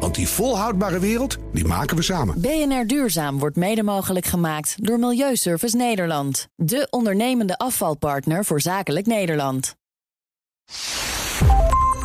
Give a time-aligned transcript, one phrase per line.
[0.00, 2.40] Want die volhoudbare wereld, die maken we samen.
[2.40, 6.48] BNR Duurzaam wordt mede mogelijk gemaakt door Milieuservice Nederland.
[6.56, 9.76] De ondernemende afvalpartner voor zakelijk Nederland.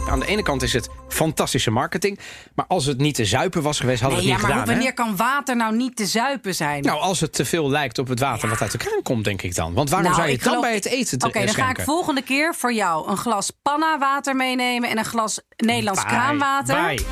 [0.09, 2.19] Aan de ene kant is het fantastische marketing.
[2.55, 4.65] Maar als het niet te zuipen was geweest, hadden we Nee, het ja, niet maar
[4.67, 4.77] gedaan.
[4.85, 6.83] wanneer kan water nou niet te zuipen zijn?
[6.83, 9.41] Nou, als het te veel lijkt op het water wat uit de kraan komt, denk
[9.41, 9.73] ik dan.
[9.73, 11.81] Want waarom Nou, zou je het dan bij het eten te Oké, dan ga ik
[11.81, 16.11] volgende keer voor jou een glas panna water meenemen en een glas Nederlands Bye.
[16.11, 16.85] kraanwater.
[16.85, 17.05] Bye.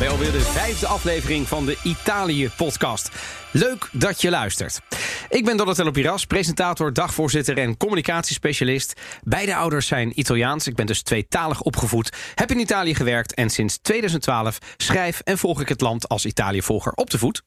[0.00, 3.10] Bij alweer de vijfde aflevering van de Italië-podcast.
[3.52, 4.80] Leuk dat je luistert.
[5.28, 9.00] Ik ben Donatello Piras, presentator, dagvoorzitter en communicatiespecialist.
[9.22, 10.66] Beide ouders zijn Italiaans.
[10.66, 13.34] Ik ben dus tweetalig opgevoed, heb in Italië gewerkt...
[13.34, 17.42] en sinds 2012 schrijf en volg ik het land als Italië-volger op de voet.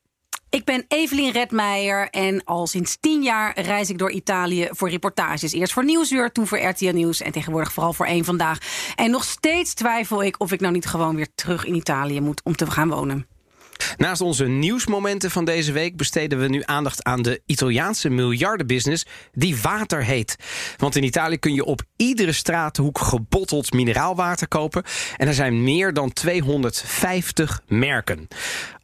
[0.54, 5.54] Ik ben Evelien Redmeijer en al sinds tien jaar reis ik door Italië voor reportages.
[5.54, 8.58] Eerst voor Nieuwsuur, toen voor RTL Nieuws en tegenwoordig vooral voor één Vandaag.
[8.96, 12.42] En nog steeds twijfel ik of ik nou niet gewoon weer terug in Italië moet
[12.44, 13.28] om te gaan wonen.
[13.98, 19.58] Naast onze nieuwsmomenten van deze week besteden we nu aandacht aan de Italiaanse miljardenbusiness die
[19.62, 20.36] water heet.
[20.78, 24.84] Want in Italië kun je op iedere straathoek gebotteld mineraalwater kopen.
[25.18, 28.28] En er zijn meer dan 250 merken.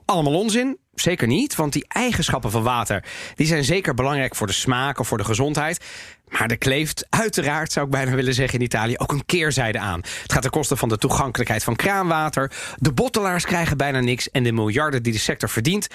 [0.09, 0.77] Allemaal onzin?
[0.93, 3.03] Zeker niet, want die eigenschappen van water
[3.35, 5.85] die zijn zeker belangrijk voor de smaak of voor de gezondheid.
[6.27, 9.99] Maar er kleeft uiteraard, zou ik bijna willen zeggen in Italië, ook een keerzijde aan.
[10.21, 12.51] Het gaat ten koste van de toegankelijkheid van kraanwater.
[12.75, 14.31] De bottelaars krijgen bijna niks.
[14.31, 15.87] En de miljarden die de sector verdient,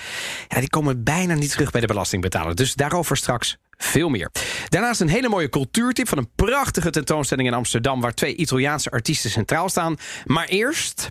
[0.48, 2.54] ja, die komen bijna niet terug bij de belastingbetaler.
[2.54, 4.30] Dus daarover straks veel meer.
[4.68, 8.00] Daarnaast een hele mooie cultuurtip van een prachtige tentoonstelling in Amsterdam...
[8.00, 9.96] waar twee Italiaanse artiesten centraal staan.
[10.24, 11.08] Maar eerst...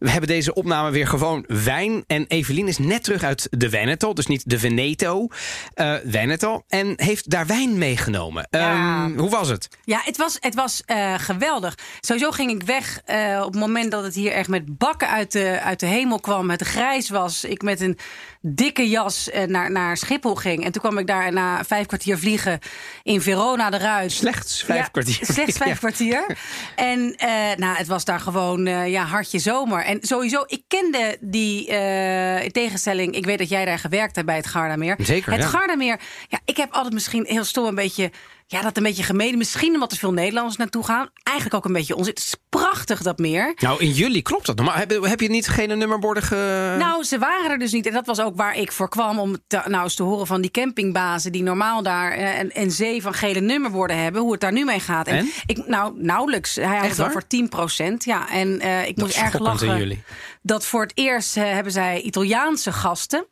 [0.00, 2.04] We hebben deze opname weer gewoon wijn.
[2.06, 4.12] En Evelien is net terug uit de Veneto.
[4.12, 5.28] Dus niet de Veneto.
[5.74, 6.62] eh Veneto.
[6.68, 8.46] En heeft daar wijn meegenomen.
[8.50, 9.04] Ja.
[9.04, 9.68] Ehm, hoe was het?
[9.84, 11.74] Ja, het was, het was eh, geweldig.
[12.00, 15.32] Sowieso ging ik weg eh, op het moment dat het hier echt met bakken uit
[15.32, 16.50] de, uit de hemel kwam.
[16.50, 17.44] Het grijs was.
[17.44, 17.98] Ik met een
[18.42, 20.64] dikke jas naar, naar Schiphol ging.
[20.64, 22.58] En toen kwam ik daar na vijf kwartier vliegen
[23.02, 24.12] in Verona eruit.
[24.12, 25.18] Slechts vijf Ja, kwartier.
[25.22, 25.76] Slechts vijf Ja.
[25.76, 26.36] kwartier.
[26.76, 27.14] En
[27.56, 29.84] nou, het was daar gewoon ja, hartje zomer.
[29.90, 33.14] En sowieso, ik kende die eh, in tegenstelling.
[33.14, 34.96] Ik weet dat jij daar gewerkt hebt bij het Gardameer.
[34.98, 35.48] Zeker, Het ja.
[35.48, 38.10] Gardameer, ja, ik heb altijd misschien heel stom een beetje...
[38.50, 39.38] Ja, dat een beetje gemeden.
[39.38, 41.08] Misschien omdat er veel Nederlanders naartoe gaan.
[41.22, 42.12] Eigenlijk ook een beetje onzin.
[42.14, 43.54] Het is prachtig, dat meer.
[43.56, 44.66] Nou, in juli klopt dat nog.
[44.66, 46.74] Maar heb, heb je niet geen nummerborden ge...
[46.78, 47.86] Nou, ze waren er dus niet.
[47.86, 49.18] En dat was ook waar ik voor kwam.
[49.18, 51.32] Om te, nou eens te horen van die campingbazen.
[51.32, 54.22] die normaal daar eh, een, een zee van gele nummerborden hebben.
[54.22, 55.06] hoe het daar nu mee gaat.
[55.06, 55.30] En, En?
[55.46, 56.54] Ik, nou, nauwelijks.
[56.54, 58.04] Hij had het over 10 procent.
[58.04, 59.78] Ja, en eh, ik Dat moest erg lachen.
[59.78, 60.02] jullie.
[60.42, 63.26] Dat voor het eerst eh, hebben zij Italiaanse gasten.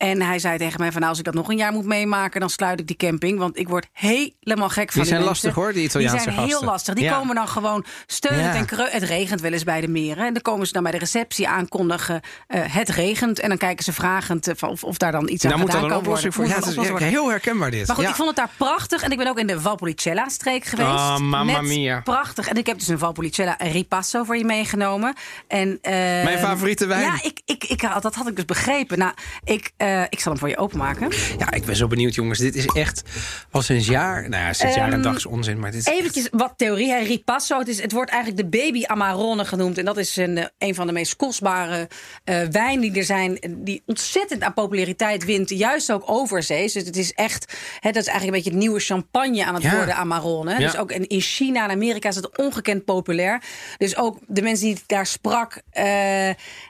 [0.00, 2.40] En hij zei tegen mij van nou, als ik dat nog een jaar moet meemaken,
[2.40, 3.38] dan sluit ik die camping.
[3.38, 5.24] Want ik word helemaal gek van zijn mensen.
[5.24, 6.94] lastig, hoor, die Italiaanse Die zijn heel lastig.
[6.94, 7.16] Die Ja.
[7.18, 8.54] komen dan gewoon steunend Ja.
[8.54, 10.26] en kreu- Het regent wel eens bij de meren.
[10.26, 12.20] En dan komen ze dan bij de receptie aankondigen.
[12.46, 13.38] eh, het regent.
[13.40, 15.98] En dan kijken ze vragend eh, of, of daar dan iets aan moet gedaan kan
[15.98, 16.44] oplossing voor.
[16.44, 16.62] worden.
[16.62, 17.08] Ja, het is worden.
[17.08, 17.86] heel herkenbaar dit.
[17.86, 18.10] Maar goed, Ja.
[18.10, 19.02] ik vond het daar prachtig.
[19.02, 20.88] En ik ben ook in de Valpolicella-streek geweest.
[20.88, 22.00] Ah, mamma mia.
[22.00, 22.48] Prachtig.
[22.48, 25.14] En ik heb dus een Valpolicella Ripasso voor je meegenomen.
[25.48, 27.02] En, eh, Mijn favoriete wijn.
[27.02, 28.98] Ja, ik, ik, ik, dat had ik dus begrepen.
[28.98, 29.12] Nou,
[29.44, 31.08] ik, eh, ik zal hem voor je openmaken.
[31.38, 32.38] Ja, ik ben zo benieuwd, jongens.
[32.38, 33.02] Dit is echt
[33.50, 34.28] al sinds jaar.
[34.28, 35.58] Nou ja, sinds jaar en Ehm, dag is onzin.
[35.58, 36.90] Maar dit is Eventjes wat theorie.
[36.90, 36.98] Hè.
[36.98, 39.78] Ripasso, het, is, het wordt eigenlijk de baby Amarone genoemd.
[39.78, 41.88] En dat is een, eh, een van de meest kostbare
[42.24, 43.38] eh wijn die er zijn.
[43.58, 45.50] Die ontzettend aan populariteit wint.
[45.50, 46.72] Juist ook overzees.
[46.72, 49.62] Dus het is echt, hè, dat is eigenlijk een beetje het nieuwe champagne aan het
[49.62, 49.76] Ja.
[49.76, 50.50] worden, Amarone.
[50.50, 50.58] Ja.
[50.58, 53.42] Dus ook in in China en Amerika is het ongekend populair.
[53.78, 55.60] Dus ook de mensen die ik daar sprak.
[55.70, 55.84] eh,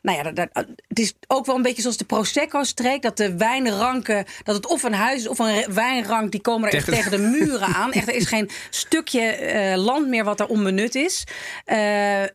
[0.02, 3.02] nou ja, dat, dat- het is ook wel een beetje zoals de Prosecco-streek.
[3.10, 6.74] Dat de wijnranken, dat het of een huis is of een wijnrank, die komen er
[6.74, 7.92] echt Tegen- tegen de muren aan.
[7.92, 11.24] Echt, er is geen stukje eh, land meer wat er onbenut is.
[11.64, 11.78] Eh,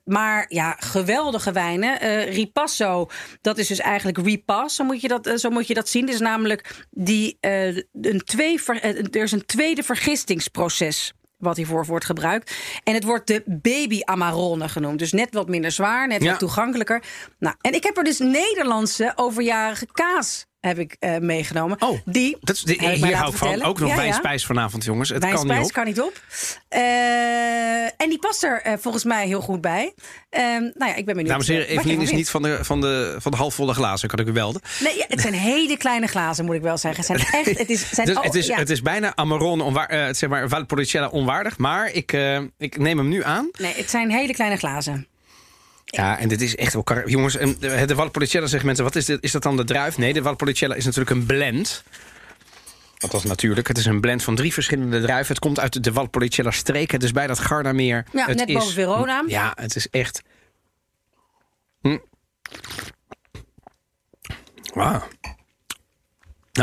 [0.03, 1.99] maar ja, geweldige wijnen.
[2.01, 3.09] Eh, Ripasso,
[3.41, 6.05] dat is dus eigenlijk repas, zo moet je dat, zo moet je dat zien.
[6.05, 12.53] Dus namelijk die, een twee, ver- er is een tweede vergistingsproces wat hiervoor wordt gebruikt.
[12.83, 14.99] En het wordt de baby Amarone genoemd.
[14.99, 16.29] Dus net wat minder zwaar, net Ja.
[16.29, 17.03] wat toegankelijker.
[17.39, 21.81] Nou, en ik heb er dus Nederlandse overjarige kaas heb ik eh, meegenomen.
[21.81, 23.63] Oh, die, Dat is, de- hier hou ik van.
[23.63, 24.01] Ook nog Ja, ja.
[24.01, 25.09] wijnspijs vanavond, jongens.
[25.09, 25.71] Het kan niet op.
[25.71, 26.21] kan niet op.
[26.69, 26.81] Eh,
[27.83, 29.93] en die past er eh, volgens mij heel goed bij.
[30.29, 31.27] Ehm, nou ja, ik ben benieuwd.
[31.27, 34.19] Dames en heren, Evelien is niet van de, van, de, van de halfvolle glazen, kan
[34.19, 34.61] ik u melden.
[34.63, 34.93] vindt.
[34.93, 37.05] Nee, ja, het zijn hele kleine glazen, moet ik wel zeggen.
[37.15, 40.15] Het zijn echt, het is, zijn, Dus oh, het, is, het is bijna Amarone, onwaar,
[40.15, 41.57] zeg maar Valpolicella onwaardig.
[41.57, 42.17] Maar ik,
[42.57, 43.49] ik neem hem nu aan.
[43.59, 45.07] Nee, het zijn hele kleine glazen.
[45.95, 46.83] Ja, en dit is echt wel...
[46.83, 49.23] kar- Jongens, en de Valpolicella zeggen mensen, wat is dit?
[49.23, 49.97] Is dat dan de druif?
[49.97, 51.83] Nee, de Valpolicella is natuurlijk een blend.
[52.97, 53.67] Althans natuurlijk.
[53.67, 55.27] Het is een blend van drie verschillende druiven.
[55.35, 56.91] Het komt uit de Valpolicella streek.
[56.91, 58.05] Het is bij dat Gardameer.
[58.11, 59.23] Ja, het net is, boven Verona.
[59.27, 60.21] Ja, het is echt...
[61.81, 61.97] Hm.
[64.73, 65.07] Wauw.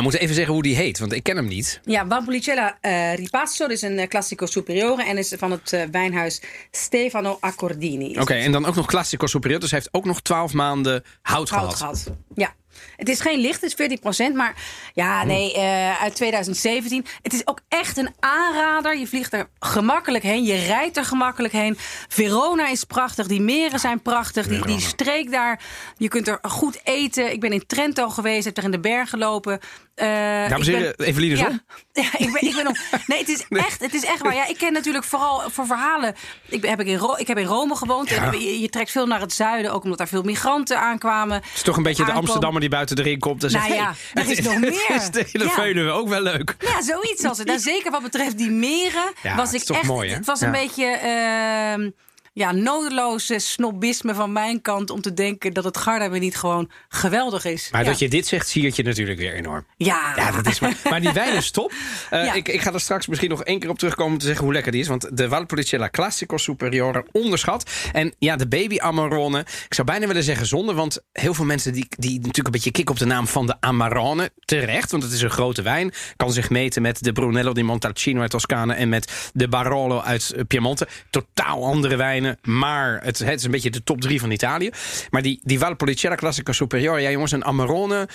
[0.02, 1.80] Nou, moeten we even zeggen hoe die heet, want ik ken hem niet.
[1.84, 5.04] Ja, Valpolicella eh, Ripasso, dus een eh, Classico Superiore.
[5.04, 8.18] En is van het eh, wijnhuis Stefano Accordini.
[8.20, 9.60] Oké, en dan ook nog Classico Superior.
[9.60, 11.76] Dus hij heeft ook nog 12 maanden hout, Hout gehad.
[11.76, 12.16] gehad.
[12.34, 12.54] Ja.
[12.96, 14.34] Het is geen licht, het is 14%.
[14.34, 14.54] Maar
[14.94, 17.04] ja, nee, eh, uit 2017.
[17.22, 18.98] Het is ook echt een aanrader.
[18.98, 20.44] Je vliegt er gemakkelijk heen.
[20.44, 21.76] Je rijdt er gemakkelijk heen.
[22.08, 23.26] Verona is prachtig.
[23.26, 24.46] Die meren zijn prachtig.
[24.46, 25.60] Die, die streek daar.
[25.96, 27.32] Je kunt er goed eten.
[27.32, 28.44] Ik ben in Trento geweest.
[28.44, 29.60] Heb er in de berg gelopen.
[29.94, 30.06] Eh,
[30.48, 31.48] Dames en heren, Evelien is ja.
[31.92, 32.74] Ja, ik ben, ik ben om.
[33.06, 34.34] Nee, het is echt, het is echt waar.
[34.34, 36.14] Ja, ik ken natuurlijk vooral voor verhalen.
[36.48, 38.08] Ik, ben- heb ik, in Ro- ik heb in Rome gewoond.
[38.08, 38.32] Ja.
[38.32, 41.36] En je, je trekt veel naar het zuiden, ook omdat daar veel migranten aankwamen.
[41.36, 42.12] Het is toch een beetje de.
[42.12, 43.68] Amsterdammer die buiten de ring komt en zegt...
[43.68, 44.84] Nou ja, hey, er is het nog meer.
[44.86, 45.90] Het is de Ja.
[45.90, 46.54] Ook wel leuk.
[46.58, 47.46] Ja, zoiets als het.
[47.46, 49.86] Nou, zeker wat betreft die meren Ja, was het ik is toch echt.
[49.86, 50.60] mooi, het was een Ja.
[50.60, 51.90] beetje ehm,
[52.32, 56.70] ja, nodeloze snobisme van mijn kant om te denken dat het Garda weer niet gewoon
[56.88, 57.68] geweldig is.
[57.70, 57.90] Maar ja.
[57.90, 59.66] dat je dit zegt, zie je natuurlijk weer enorm.
[59.76, 60.76] Ja, Ja, dat is maar.
[60.90, 61.72] Maar die wijn is top.
[62.10, 62.32] Eh, Ja.
[62.32, 64.52] ik, ik ga er straks misschien nog één keer op terugkomen om te zeggen hoe
[64.52, 64.88] lekker die is.
[64.88, 67.70] Want de Valpolicella Classico Superiore onderschat.
[67.92, 69.38] En ja, de baby Amarone.
[69.38, 70.74] Ik zou bijna willen zeggen zonde.
[70.74, 73.56] Want heel veel mensen die, die natuurlijk een beetje kicken op de naam van de
[73.60, 74.30] Amarone.
[74.44, 75.92] Terecht, want het is een grote wijn.
[76.16, 78.74] Kan zich meten met de Brunello di Montalcino uit Toscane.
[78.74, 80.88] En met de Barolo uit eh, Piemonte.
[81.10, 81.96] Totaal andere
[82.42, 84.70] Maar het, het is een beetje de top drie van Italië.
[85.10, 87.00] Maar die, die Valpolicella Classico Superiore.
[87.00, 88.08] Ja jongens, een Amarone.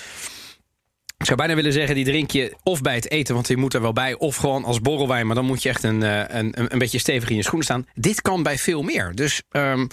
[1.17, 3.73] Ik zou bijna willen zeggen, die drink je of bij het eten, want die moet
[3.73, 5.25] er wel bij, of gewoon als borrelwijn.
[5.25, 7.85] Maar dan moet je echt een, eh, een, een, beetje stevig in je schoenen staan.
[7.93, 9.11] Dit kan bij veel meer.
[9.15, 9.87] Dus ehm,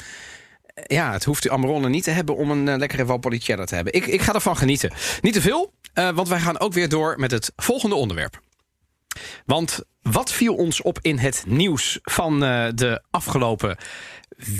[0.86, 3.92] ja, het hoeft de Amarone niet te hebben om een eh, lekkere Valpolicella te hebben.
[3.92, 4.92] Ik, ik ga ervan genieten.
[5.20, 8.40] Niet te veel, eh, want wij gaan ook weer door met het volgende onderwerp.
[9.46, 13.76] Want wat viel ons op in het nieuws van eh, de afgelopen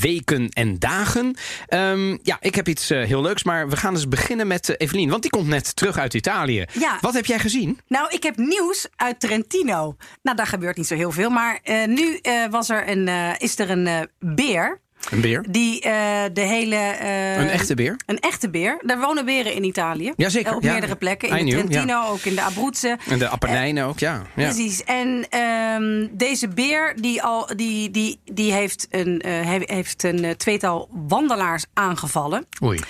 [0.01, 1.37] weken en dagen?
[1.67, 4.75] Ehm, ja, ik heb iets eh, heel leuks, maar we gaan eens beginnen met eh,
[4.79, 5.11] Evelien.
[5.11, 6.65] Want die komt net terug uit Italië.
[6.73, 6.99] Ja.
[7.01, 7.81] Wat heb jij gezien?
[7.89, 9.97] Nou, ik heb nieuws uit Trentino.
[10.23, 11.31] Nou, daar gebeurt niet zo heel veel.
[11.31, 13.09] Maar nu was er een,
[13.39, 14.83] is er een beer.
[15.11, 15.45] Een beer?
[15.49, 15.93] Die eh,
[16.33, 16.77] de hele.
[16.77, 17.97] eh, Een echte beer?
[18.07, 18.79] Een echte beer.
[18.83, 20.13] Daar wonen beren in Italië.
[20.17, 20.73] Jazeker, Eh, Op ja.
[20.73, 21.29] meerdere plekken.
[21.29, 22.99] I In de knew, Trentino, ook in de Abruzzen.
[23.09, 24.13] En de Apennijnen ook, ja.
[24.35, 24.45] ja.
[24.45, 24.85] Precies.
[24.85, 30.89] En ehm, deze beer die al, die, die, die heeft, een, he- heeft een tweetal
[31.09, 32.47] wandelaars aangevallen.
[32.63, 32.81] Oei.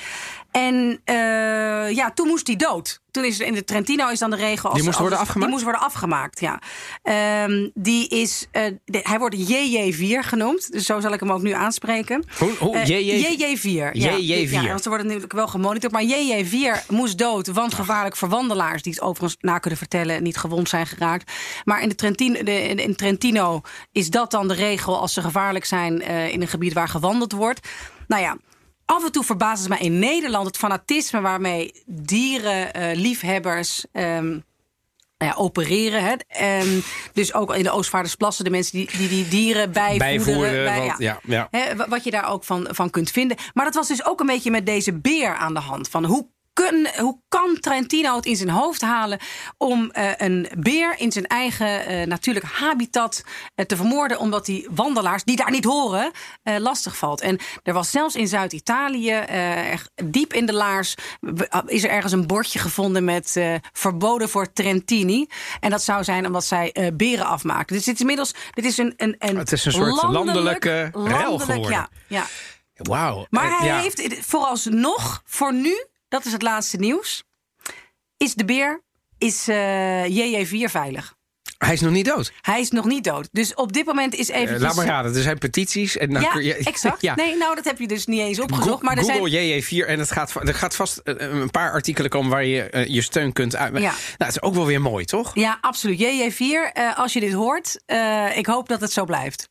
[0.55, 3.03] En eh, ja, toen moest hij dood.
[3.11, 4.65] Toen is in de Trentino is dan de regel.
[4.69, 5.41] Als, Die moest als- worden afgemaakt?
[5.41, 6.59] Die moest worden afgemaakt, ja.
[7.03, 10.73] Ehm, die is, eh, de- hij wordt JJ4 genoemd.
[10.73, 12.25] Dus zo zal ik hem ook nu aanspreken.
[12.39, 12.77] Hoe- hoe?
[12.77, 13.37] Eh, JJ?
[13.37, 13.97] JJ4.
[13.97, 14.11] Ja.
[14.17, 14.63] JJ4.
[14.63, 15.93] Ja, want worden natuurlijk wel gemonitord.
[15.93, 18.83] Maar JJ4 moest dood, want gevaarlijk voor wandelaars...
[18.83, 21.33] die het overigens na kunnen vertellen, niet gewond zijn geraakt.
[21.65, 23.61] Maar in, de Trentino, de, in- in Trentino
[23.93, 24.99] is dat dan de regel...
[25.01, 26.01] als ze gevaarlijk zijn
[26.33, 27.69] in een gebied waar gewandeld wordt.
[28.07, 28.37] Nou ja...
[28.87, 34.29] Af en toe verbaast het mij in Nederland het fanatisme waarmee dierenliefhebbers ehm,
[35.19, 36.03] nou ja, opereren.
[36.05, 36.13] Hè.
[36.29, 36.81] Ehm,
[37.13, 40.17] dus ook in de Oostvaardersplassen, de mensen die die, die dieren bijvoeren.
[40.25, 41.49] Bijvoeren, bij- want- ja, ja.
[41.51, 43.37] Hè, wa- wat je daar ook van, van kunt vinden.
[43.55, 45.89] Maar dat was dus ook een beetje met deze beer aan de hand.
[45.89, 49.19] Van hoe, kun, hoe kan Trentino het in zijn hoofd halen
[49.59, 54.69] om eh, een beer in zijn eigen eh, natuurlijk habitat eh, te vermoorden, omdat die
[54.71, 56.11] wandelaars die daar niet horen
[56.59, 57.21] lastig valt.
[57.21, 59.25] En er was zelfs in Zuid-Italië,
[60.05, 63.41] diep in de laars, w- is er ergens een bordje gevonden met
[63.73, 65.27] verboden voor Trentini.
[65.61, 67.77] En dat zou zijn omdat zij beren afmaken.
[67.77, 71.43] Dus dit is inmiddels dit is een, een, een Het is een soort landelijke landelijk,
[71.43, 71.71] geworden.
[71.71, 72.27] Ja, ja.
[72.75, 73.27] Wauw.
[73.31, 73.79] Maar hij ja.
[73.79, 77.23] heeft vooralsnog, voor nu, dat is het laatste nieuws,
[78.17, 78.83] is de beer,
[79.19, 81.15] is eh, JJ4 veilig.
[81.59, 82.33] Hij is nog niet dood.
[82.41, 83.29] Hij is nog niet dood.
[83.33, 84.61] Dus op dit moment is Eh, even.
[84.61, 85.97] laat maar raden, er zijn petities.
[85.97, 87.01] En dan Ja, kun je, exact.
[87.01, 87.15] Ja.
[87.15, 88.69] Nee, nou, dat heb je dus niet eens opgezocht.
[88.69, 89.63] Go- maar er Google zijn.
[89.63, 93.03] JJ4 en het gaat, er gaat vast eh, een paar artikelen komen waar je je
[93.03, 93.73] steun kunt uit.
[93.75, 93.81] Ja.
[93.81, 95.35] Nou, het is ook wel weer mooi, toch?
[95.35, 95.99] Ja, absoluut.
[96.01, 97.81] JJ4, eh, als je dit hoort,
[98.35, 99.49] ik hoop dat het zo blijft.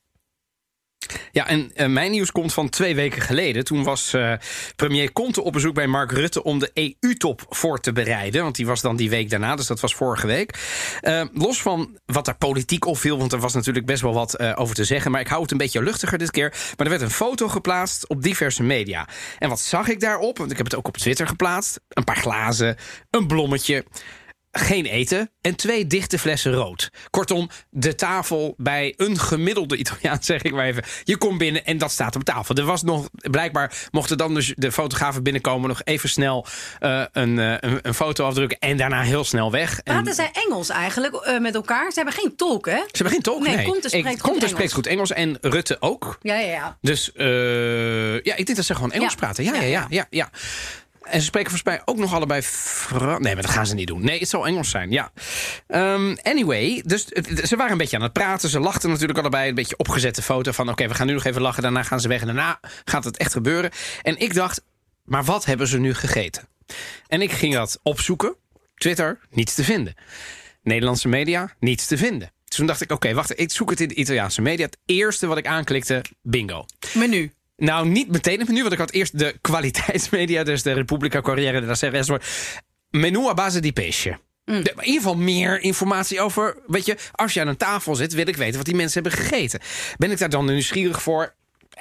[1.31, 3.63] Ja, en uh, mijn nieuws komt van twee weken geleden.
[3.63, 4.33] Toen was uh,
[4.75, 8.43] premier Conte op bezoek bij Mark Rutte om de EU-top voor te bereiden.
[8.43, 10.57] Want die was dan die week daarna, dus dat was vorige week.
[11.01, 14.39] Uh, los van wat daar politiek op viel, want er was natuurlijk best wel wat
[14.39, 15.11] over te zeggen.
[15.11, 16.49] Maar ik hou het een beetje luchtiger dit keer.
[16.49, 19.07] Maar er werd een foto geplaatst op diverse media.
[19.39, 20.37] En wat zag ik daarop?
[20.37, 21.79] Want ik heb het ook op Twitter geplaatst.
[21.89, 22.75] Een paar glazen,
[23.09, 23.85] een blommetje
[24.55, 26.89] geen eten en twee dichte flessen rood.
[27.09, 30.83] Kortom, de tafel bij een gemiddelde Italiaan, zeg ik maar even.
[31.03, 32.55] Je komt binnen en dat staat op tafel.
[32.55, 35.67] Er was nog, blijkbaar mochten dan dus de fotografen binnenkomen...
[35.67, 36.45] nog even snel
[36.79, 39.83] uh, een, uh, een, een, foto afdrukken en daarna heel snel weg.
[39.83, 41.91] Praten en, zij Engels eigenlijk uh, met elkaar?
[41.91, 42.77] Ze hebben geen tolk, hè?
[42.77, 43.55] Ze hebben geen tolk, nee.
[43.55, 43.65] nee.
[43.65, 46.17] Komt spreekt, goed, spreekt goed Engels en Rutte ook.
[46.21, 46.77] Ja, ja, ja.
[46.81, 47.11] Dus
[48.23, 49.17] ja, ik denk dat ze gewoon Engels ja.
[49.17, 49.43] praten.
[49.43, 49.85] Ja, ja, ja.
[49.89, 50.29] ja, ja.
[51.03, 53.23] En ze spreken volgens mij ook nog allebei Frans.
[53.23, 54.03] Nee, maar dat gaan ze niet doen.
[54.03, 55.11] Nee, het zal Engels zijn, ja.
[55.67, 57.05] Um, anyway, dus
[57.43, 58.49] ze waren een beetje aan het praten.
[58.49, 59.49] Ze lachten natuurlijk allebei.
[59.49, 60.69] Een beetje opgezette foto van...
[60.69, 61.63] oké, we gaan nu nog even lachen.
[61.63, 62.19] Daarna gaan ze weg.
[62.19, 63.71] En daarna gaat het echt gebeuren.
[64.01, 64.63] En ik dacht,
[65.03, 66.47] maar wat hebben ze nu gegeten?
[67.07, 68.35] En ik ging dat opzoeken.
[68.75, 69.93] Twitter, niets te vinden.
[70.63, 72.31] Nederlandse media, niets te vinden.
[72.45, 74.65] Dus toen dacht ik, oké, wacht, ik zoek het in de Italiaanse media.
[74.65, 76.65] Het eerste wat ik aanklikte, bingo.
[76.93, 77.31] Menu.
[77.55, 81.59] Nou, niet meteen het menu, want ik had eerst de kwaliteitsmedia, dus de Repubblica Corriere
[81.59, 82.19] della Sera.
[82.89, 84.19] Menu a base di pesce.
[84.45, 84.55] Mm.
[84.55, 86.57] in ieder geval meer informatie over.
[86.67, 89.19] Weet je, als je aan een tafel zit, wil ik weten wat die mensen hebben
[89.19, 89.59] gegeten.
[89.97, 91.35] Ben ik daar dan nieuwsgieurig voor?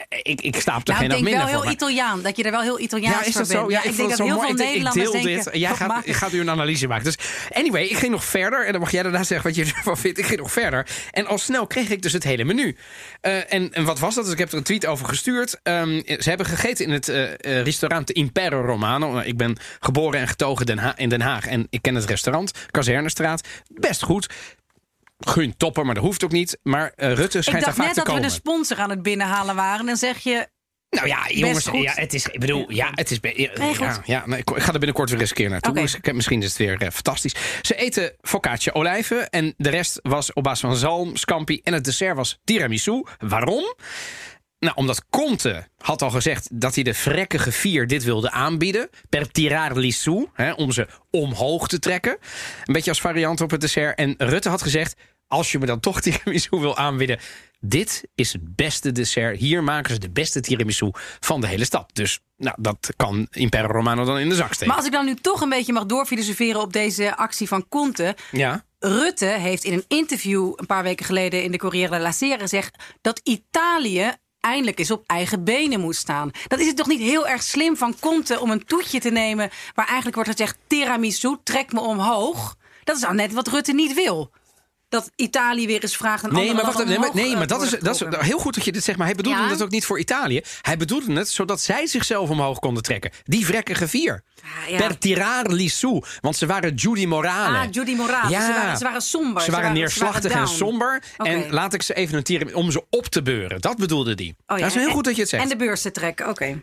[0.09, 2.51] Ik, ik sta op er nou, geen Ik denk wel heel Italiaan, dat je er
[2.51, 3.71] wel heel Italiaans ja, is dat zo?
[3.71, 5.49] Ja, ik, denk dat heel veel Nederlanders ik deel dit.
[5.53, 7.05] Jij gaat, gaat u een analyse maken.
[7.05, 7.17] Dus
[7.53, 8.67] anyway, ik ging nog verder.
[8.67, 10.19] En dan mag jij daarna zeggen wat je ervan vindt.
[10.19, 10.87] Ik ging nog verder.
[11.11, 12.77] En al snel kreeg ik dus het hele menu.
[13.23, 14.25] Uh, en, en wat was dat?
[14.25, 15.61] Dus ik heb er een tweet over gestuurd.
[15.63, 17.31] Um, ze hebben gegeten in het uh,
[17.63, 19.13] restaurant Impero Romano.
[19.13, 21.47] Nou, ik ben geboren en getogen Den in Den Haag.
[21.47, 23.49] En ik ken het restaurant, Kazernestraat.
[23.69, 24.29] Best goed
[25.27, 26.59] geen topper, maar dat hoeft ook niet.
[26.63, 28.03] Maar uh, Rutte schijnt daar vaak te komen.
[28.03, 29.87] Ik dacht net dat we de sponsor aan het binnenhalen waren.
[29.87, 30.49] Dan zeg je...
[30.91, 33.19] Nou ja, jongens, ja, het is, ik bedoel, ja, het is.
[33.23, 35.71] Ja, ja, ik ga er binnenkort weer eens een keer naartoe.
[35.71, 35.83] Okay.
[35.85, 37.35] Dus misschien is het weer uh, fantastisch.
[37.63, 41.85] Ze eten focaccia olijven en de rest was op basis van zalm, scampi en het
[41.85, 43.05] dessert was tiramisu.
[43.19, 43.75] Waarom?
[44.59, 48.89] Nou, omdat Conte had al gezegd dat hij de vrekkige vier dit wilde aanbieden.
[49.09, 52.17] Per tirar lissou, hè, om ze omhoog te trekken.
[52.65, 53.99] Een beetje als variant op het dessert.
[53.99, 54.95] En Rutte had gezegd,
[55.33, 57.19] als je me dan toch tiramisu wil aanbieden...
[57.61, 59.39] dit is het beste dessert.
[59.39, 61.91] Hier maken ze de beste tiramisu van de hele stad.
[61.93, 64.67] Dus nou, dat kan Impero Romano dan in de zak steken.
[64.67, 66.61] Maar als ik dan nu toch een beetje mag doorfilosoferen...
[66.61, 68.17] op deze actie van Conte...
[68.31, 68.65] Ja.
[68.79, 72.77] Rutte heeft in een interview een paar weken geleden in de Corriere della Sera gezegd
[73.01, 76.31] dat Italië eindelijk eens op eigen benen moet staan.
[76.47, 79.51] Dat is het toch niet heel erg slim van Conte om een toetje te nemen
[79.75, 82.57] waar eigenlijk wordt gezegd tiramisu, trek me omhoog.
[82.85, 84.31] Dat is nou net wat Rutte niet wil
[84.93, 87.71] dat Italië weer eens vraagt een nee, maar wacht, nee, maar, nee, maar dat is,
[87.71, 88.99] dat is heel goed dat je dit zegt.
[88.99, 89.49] Maar hij bedoelde ja?
[89.49, 90.41] het ook niet voor Italië.
[90.61, 93.11] Hij bedoelde het zodat zij zichzelf omhoog konden trekken.
[93.25, 94.23] Die vrekkige vier.
[94.43, 94.77] Ah, ja.
[94.77, 96.03] Per tirar lissou.
[96.21, 97.59] Want ze waren Judy Morale.
[97.59, 98.31] Ah, Judy Morale.
[98.31, 98.47] Ja.
[98.47, 99.43] Ze, waren, ze waren somber.
[99.43, 101.03] Ze, waren neerslachtig en somber.
[101.17, 103.61] En laat ik ze even noteren om ze op te beuren.
[103.61, 104.37] Dat bedoelde die.
[104.47, 105.43] Oh, dat is heel goed dat je het zegt.
[105.43, 106.63] En de beurs te trekken, oké.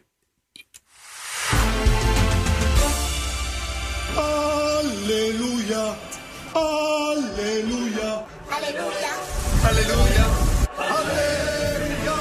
[4.13, 6.08] Halleluja.
[9.61, 10.27] Halleluja.
[10.75, 12.15] Halleluja.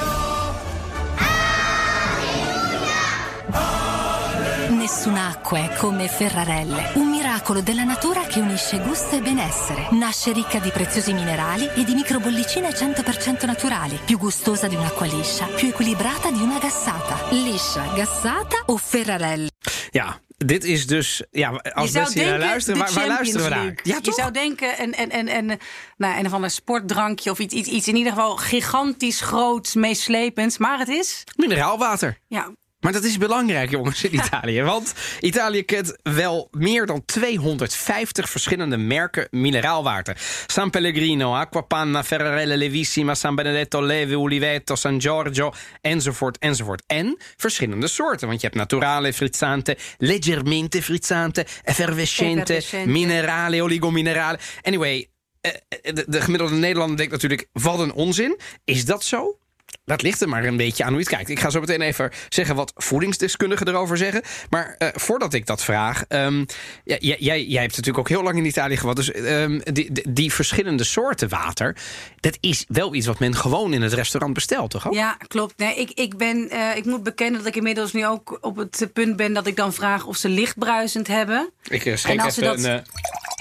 [4.69, 9.87] Nessun'acqua è come Ferrarelle, un miracolo della natura che unisce gusto e benessere.
[9.91, 15.45] Nasce ricca di preziosi minerali e di microbollicine 100% naturali, più gustosa di un'acqua liscia,
[15.45, 17.29] più equilibrata di una gassata.
[17.29, 19.49] Liscia, gassata o Ferrarelle?
[19.91, 23.79] Ja, dit is dus, ja, als mensen hier luisteren, waar, waar, luisteren we naar?
[23.83, 25.59] Ja, je zou denken, en, en, en, en,
[25.97, 30.57] nou, een van een sportdrankje of iets, iets, iets in ieder geval gigantisch groot, meeslepends.
[30.57, 31.23] Maar het is.
[31.35, 32.17] Mineraalwater.
[32.27, 34.61] Ja, maar dat is belangrijk, jongens, in Italië.
[34.61, 40.17] Want Italië kent wel meer dan 250 verschillende merken mineraalwater.
[40.47, 46.83] San Pellegrino, Acquapanna, Ferrarelle Levissima, San Benedetto, Leve, Uliveto, San Giorgio, enzovoort, enzovoort.
[46.87, 52.91] En verschillende soorten, want je hebt naturale, frizzante, leggermente frizzante, effervescente, effervescente.
[52.91, 54.39] minerale, oligominerale.
[54.61, 55.09] Anyway,
[55.41, 58.39] eh, eh, de, de gemiddelde Nederlander denkt natuurlijk, wat een onzin.
[58.63, 59.37] Is dat zo?
[59.85, 61.29] Dat ligt er maar een beetje aan hoe je het kijkt.
[61.29, 64.21] Ik ga zo meteen even zeggen wat voedingsdeskundigen erover zeggen.
[64.49, 66.03] Maar uh, voordat ik dat vraag.
[66.09, 66.45] Um,
[66.83, 68.95] ja, jij, jij hebt natuurlijk ook heel lang in Italië gewoond.
[68.95, 71.75] Dus um, die, die, die, verschillende soorten water.
[72.19, 74.87] Dat is wel iets wat men gewoon in het restaurant bestelt, toch?
[74.87, 74.93] Ook?
[74.93, 75.57] Ja, klopt.
[75.57, 78.89] Nee, ik, ik, ben, uh, ik moet bekennen dat ik inmiddels nu ook op het
[78.93, 81.51] punt ben dat ik dan vraag of ze lichtbruisend hebben.
[81.67, 82.63] Ik uh, schenk even dat...
[82.63, 82.83] een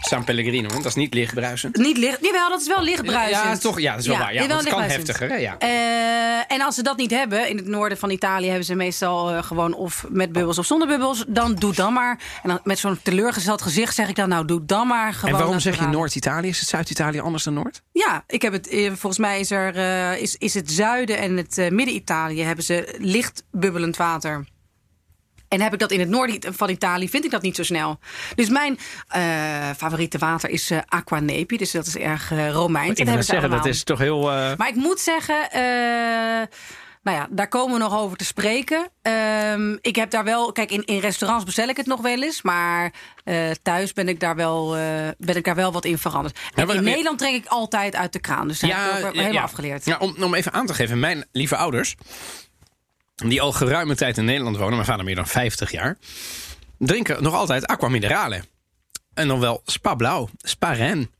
[0.08, 0.68] San Pellegrino.
[0.68, 1.76] Dat is niet lichtbruisend.
[1.76, 2.18] Niet licht.
[2.24, 3.44] Jawel, dat is wel lichtbruisend.
[3.44, 4.34] Ja, toch, ja, dat is wel waar.
[4.34, 5.28] Ja, jawel, want het kan heftiger.
[5.28, 5.34] Hè?
[5.36, 5.56] Ja.
[5.58, 9.30] Eh, en als ze dat niet hebben, in het noorden van Italië hebben ze meestal
[9.30, 11.24] eh, gewoon of met bubbels of zonder bubbels.
[11.28, 12.18] Dan doe dan maar.
[12.42, 15.34] En dan met zo'n teleurgesteld gezicht zeg ik dan, nou doe dan maar gewoon.
[15.34, 15.86] en waarom zeg je.
[15.86, 16.48] Noord-Italië?
[16.48, 17.82] Is het Zuid-Italië anders dan Noord?
[17.92, 18.68] Ja, ik heb het.
[18.68, 19.76] eh, Volgens mij is er
[20.20, 24.44] is, is het zuiden en het midden-Italië hebben ze licht bubbelend water.
[25.48, 27.98] En heb ik dat in het noorden van Italië, vind ik dat niet zo snel.
[28.34, 28.78] Dus mijn
[29.08, 29.22] eh,
[29.76, 31.56] favoriete water is eh, Aqua Nepi.
[31.56, 32.98] Dus dat is erg eh, Romeins.
[32.98, 34.20] Ik Dat ze zeggen, dat is toch heel...
[34.56, 35.48] Maar ik moet zeggen,
[37.02, 38.88] nou ja, daar komen we nog over te spreken.
[39.02, 42.42] Ehm, ik heb daar wel, kijk, in, in restaurants bestel ik het nog wel eens,
[42.42, 42.92] maar
[43.62, 44.70] thuis ben ik daar wel,
[45.18, 46.38] ben ik daar wel wat in veranderd.
[46.54, 49.32] En maar- in Nederland trek ik altijd uit de kraan, dus daar heb ik helemaal
[49.32, 49.42] ja.
[49.42, 49.84] afgeleerd.
[49.84, 51.94] Ja, om, om even aan te geven, mijn lieve ouders,
[53.26, 55.98] die al geruime tijd in Nederland wonen, mijn vader meer dan 50 jaar,
[56.78, 58.42] drinken nog altijd aqua minerale.
[59.14, 61.10] En dan wel spa blauw, spa ren.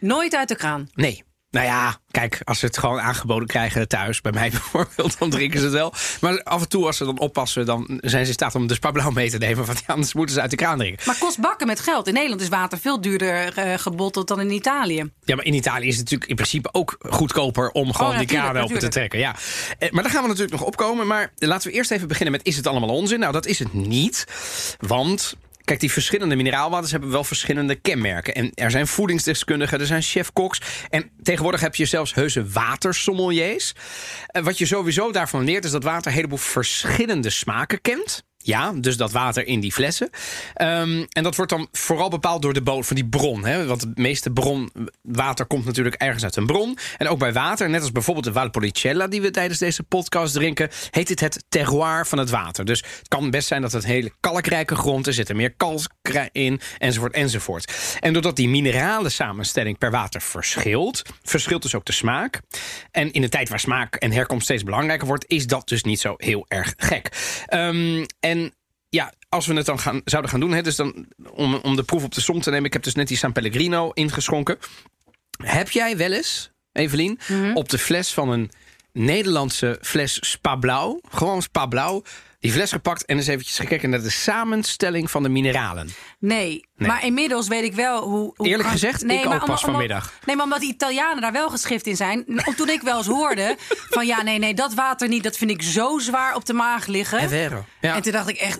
[0.00, 0.88] Nooit uit de kraan.
[0.94, 1.24] Nee.
[1.54, 5.58] Nou ja, kijk, als ze het gewoon aangeboden krijgen thuis, bij mij bijvoorbeeld, dan drinken
[5.58, 5.94] ze het wel.
[6.20, 8.74] Maar af en toe, als ze dan oppassen, dan zijn ze in staat om de
[8.74, 9.64] spa blauw mee te nemen.
[9.66, 11.02] Want anders moeten ze uit de kraan drinken.
[11.06, 12.06] Maar kost bakken met geld.
[12.06, 15.10] In Nederland is water veel duurder eh, gebotteld dan in Italië.
[15.24, 18.56] Ja, maar in Italië is het natuurlijk in principe ook goedkoper om gewoon die kraan
[18.56, 19.18] open te trekken.
[19.18, 19.34] Ja.
[19.78, 21.06] Eh, Maar daar gaan we natuurlijk nog opkomen.
[21.06, 23.18] Maar laten we eerst even beginnen met: is het allemaal onzin?
[23.18, 24.26] Nou, dat is het niet.
[24.78, 25.36] Want.
[25.64, 28.34] Kijk, die verschillende mineraalwaters hebben wel verschillende kenmerken.
[28.34, 30.60] En er zijn voedingsdeskundigen, er zijn chef-koks.
[30.90, 33.72] En tegenwoordig heb je zelfs heuse watersommeliers.
[34.26, 38.24] Eh, Wat je sowieso daarvan leert, is dat water een heleboel verschillende smaken kent.
[38.46, 40.10] Ja, dus dat water in die flessen.
[40.54, 43.44] Ehm, en dat wordt dan vooral bepaald door de bodem van die bron.
[43.44, 43.66] Hè?
[43.66, 46.78] Want het meeste bronwater komt natuurlijk ergens uit een bron.
[46.96, 49.06] En ook bij water, net als bijvoorbeeld de Valpolicella...
[49.06, 50.70] die we tijdens deze podcast drinken...
[50.90, 52.64] heet dit het terroir van het water.
[52.64, 55.14] Dus het kan best zijn dat het hele kalkrijke grond is...
[55.14, 55.72] zit er meer kalk
[56.32, 57.72] in, enzovoort, enzovoort.
[58.00, 61.02] En doordat die minerale samenstelling per water verschilt...
[61.22, 62.40] verschilt dus ook de smaak.
[62.90, 65.24] En in een tijd waar smaak en herkomst steeds belangrijker wordt...
[65.28, 67.08] is dat dus niet zo heel erg gek.
[67.46, 68.33] Ehm, en
[68.88, 71.82] ja, als we het dan gaan, zouden gaan doen, hè, dus dan, om, om de
[71.82, 74.58] proef op de som te nemen, ik heb dus net die San Pellegrino ingeschonken.
[75.42, 77.18] Heb jij wel eens, Evelien,
[77.54, 78.50] op de fles van een
[78.92, 82.02] Nederlandse fles Spa Blauw, gewoon Spa Blauw,
[82.44, 85.88] die fles gepakt en eens eventjes gekeken naar de samenstelling van de mineralen?
[86.18, 86.64] Nee.
[86.76, 86.88] Nee.
[86.88, 88.32] maar inmiddels weet ik wel hoe...
[88.36, 90.12] hoe Eerlijk gezegd, ik maar ook pas omdat- vanmiddag.
[90.26, 92.24] Nee, maar omdat die Italianen daar wel geschift in zijn.
[92.56, 93.56] Toen ik wel eens hoorde
[93.90, 96.86] van ja, nee, nee, dat water niet, dat vind ik zo zwaar op de maag
[96.86, 97.28] liggen.
[97.80, 97.94] Ja.
[97.94, 98.58] En toen dacht ik echt.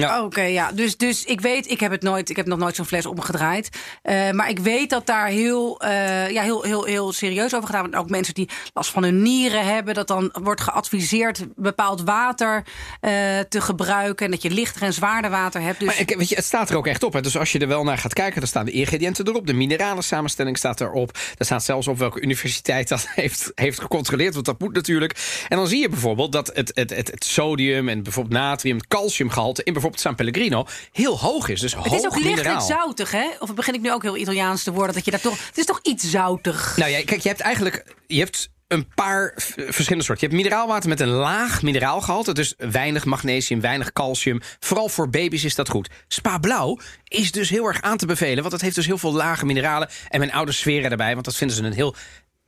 [0.00, 0.24] Ja.
[0.24, 0.72] Oké, ja.
[0.72, 3.68] Dus, dus ik weet, ik heb het nooit, ik heb nog nooit zo'n fles omgedraaid.
[4.02, 7.80] Eh, maar ik weet dat daar heel, eh, ja, heel, heel, heel serieus over gedaan
[7.80, 7.96] wordt.
[7.96, 12.64] Ook mensen die last van hun nieren hebben, dat dan wordt geadviseerd bepaald water
[13.00, 13.12] eh,
[13.48, 14.24] te gebruiken.
[14.24, 15.78] En dat je lichter en zwaarder water hebt.
[15.78, 17.12] Dus Maar ik, weet je, het staat er ook echt op.
[17.12, 17.20] Hè.
[17.20, 19.46] Dus als je er wel naar gaat kijken, dan staan de ingrediënten erop.
[19.46, 21.18] De minerale samenstelling staat erop.
[21.38, 24.34] Er staat zelfs op welke universiteit dat heeft, heeft gecontroleerd.
[24.34, 25.44] Want dat moet natuurlijk.
[25.48, 28.86] En dan zie je bijvoorbeeld dat het, het, het, het sodium en bijvoorbeeld natrium, het
[28.86, 31.60] calciumgehalte in bijvoorbeeld San Pellegrino heel hoog is.
[31.60, 32.66] Dus het hoog is ook lichtelijk mineraal.
[32.66, 33.28] zoutig, hè?
[33.38, 34.94] Of begin ik nu ook heel Italiaans te worden?
[34.94, 35.46] Dat je daar toch.
[35.46, 36.76] Het is toch iets zoutig.
[36.76, 37.84] Nou ja, kijk, je hebt eigenlijk.
[38.06, 40.28] Je hebt een paar verschillende soorten.
[40.28, 42.32] Je hebt mineraalwater met een laag mineraalgehalte.
[42.32, 44.40] Dus weinig magnesium, weinig calcium.
[44.60, 45.90] Vooral voor baby's is dat goed.
[46.08, 48.40] Spa Blauw is dus heel erg aan te bevelen.
[48.40, 49.88] Want het heeft dus heel veel lage mineralen.
[50.08, 51.94] En mijn ouders zweren erbij, want dat vinden ze een heel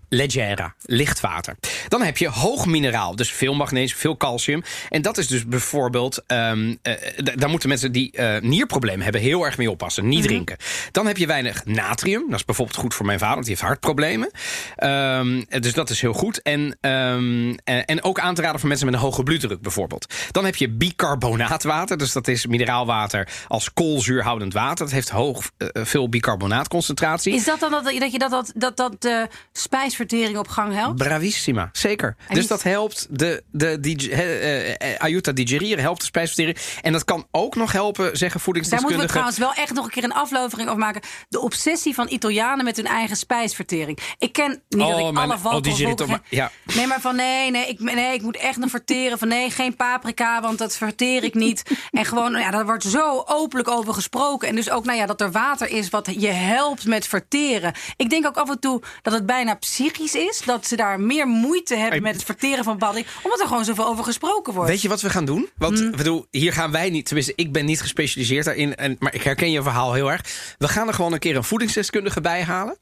[0.09, 1.57] leggera, licht water.
[1.89, 4.63] Dan heb je hoog mineraal, dus veel magnesium, veel calcium.
[4.89, 9.59] En dat is dus bijvoorbeeld, d- daar moeten mensen die eh, nierproblemen hebben heel erg
[9.59, 10.09] mee oppassen.
[10.09, 10.57] Niet drinken.
[10.93, 12.25] Dan heb je weinig natrium.
[12.31, 14.31] Dat is bijvoorbeeld goed voor mijn vader, want die heeft hartproblemen.
[14.77, 16.43] Ehm, dus dat is heel goed.
[16.43, 20.15] En, ehm, eh, en ook aan te raden voor mensen met een hoge bloeddruk bijvoorbeeld.
[20.31, 21.99] Dan heb je bicarbonaatwater.
[21.99, 24.85] Dus dat is mineraalwater als koolzuurhoudend water.
[24.85, 27.35] Dat heeft hoog, veel bicarbonaatconcentratie.
[27.35, 29.29] Is dat dan dat, dat je dat, dat, dat, dat de
[29.95, 30.99] spijsvertering op gang helpt?
[30.99, 32.17] Bravissima, zeker.
[32.29, 36.59] En dus dat helpt de, de, die, eh, Ayuta digereren, helpt de spijsvertering.
[36.83, 39.09] En dat kan ook nog helpen, zeggen Daar moeten we voedingsdeskundigen.
[39.09, 41.03] trouwens wel echt nog een keer een aflevering over maken.
[41.29, 43.99] De obsessie van Italianen met hun eigen spijsvertering.
[44.19, 45.63] Ik ken niet dat Oh, ik mijn- alle
[45.97, 46.51] oh, maar- ja.
[46.75, 49.19] Nee, maar van nee, nee ik, nee, ik moet echt nog verteren.
[49.19, 51.63] Van nee, geen paprika, want dat verteer ik niet.
[51.91, 54.49] en gewoon, nou ja, daar wordt zo openlijk over gesproken.
[54.49, 57.73] En dus ook, nou ja, dat er water is wat je helpt met verteren.
[57.97, 60.43] Ik denk ook af en toe dat het bijna psychisch is.
[60.45, 63.11] Dat ze daar meer moeite hebben met het verteren van bepaalde dingen.
[63.23, 64.71] Omdat er gewoon zoveel over gesproken wordt.
[64.71, 65.49] Weet je wat we gaan doen?
[65.57, 69.15] Want ik bedoel, hier gaan wij niet, tenminste, ik ben niet gespecialiseerd daarin, en, maar
[69.15, 70.55] ik herken je verhaal heel erg.
[70.59, 72.79] We gaan er gewoon een keer een voedingsdeskundige bij halen.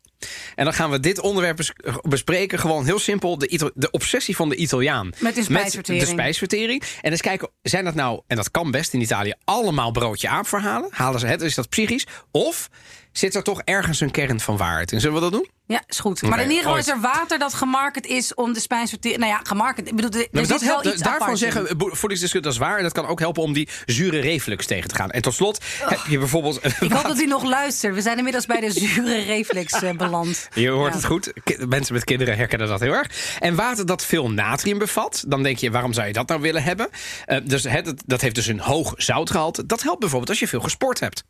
[0.55, 2.59] En dan gaan we dit onderwerp bes- bespreken.
[2.59, 3.39] Gewoon heel simpel.
[3.39, 5.13] De, de obsessie van de Italiaan.
[5.19, 6.05] Met de spijsvertering.
[6.05, 6.83] de spijsvertering.
[7.01, 10.47] En eens kijken, zijn dat nou, en dat kan best in Italië, allemaal broodje aap
[10.47, 10.89] verhalen?
[10.91, 11.41] Halen ze het?
[11.43, 12.07] Is dat psychisch?
[12.31, 12.69] Of
[13.13, 15.01] zit er toch ergens een kern van waarheid in?
[15.01, 15.49] Zullen we dat doen?
[15.73, 16.23] Ja, is goed.
[16.23, 19.21] Maar in ieder geval is er water dat gemarket is om de spijsvertering...
[19.21, 19.89] Nou ja, gemarket.
[19.89, 22.77] Ik bedoel, er, Nou, zit dat wel iets daarvan zeggen voedingsdeskundigen dat is waar.
[22.77, 25.11] En dat kan ook helpen om die zure reflux tegen te gaan.
[25.11, 26.61] En tot slot heb je bijvoorbeeld.
[26.81, 27.95] Ik hoop dat u nog luistert.
[27.95, 30.49] We zijn inmiddels bij de zure reflex eh, beland.
[30.55, 30.97] Je hoort Ja.
[30.97, 31.33] het goed.
[31.69, 33.37] Mensen met kinderen herkennen dat heel erg.
[33.39, 36.63] En water dat veel natrium bevat, dan denk je, waarom zou je dat nou willen
[36.63, 36.89] hebben?
[37.25, 39.67] Eh, dus dat- dat heeft dus een hoog zoutgehalte.
[39.67, 41.25] Dat helpt bijvoorbeeld als je veel gesport hebt.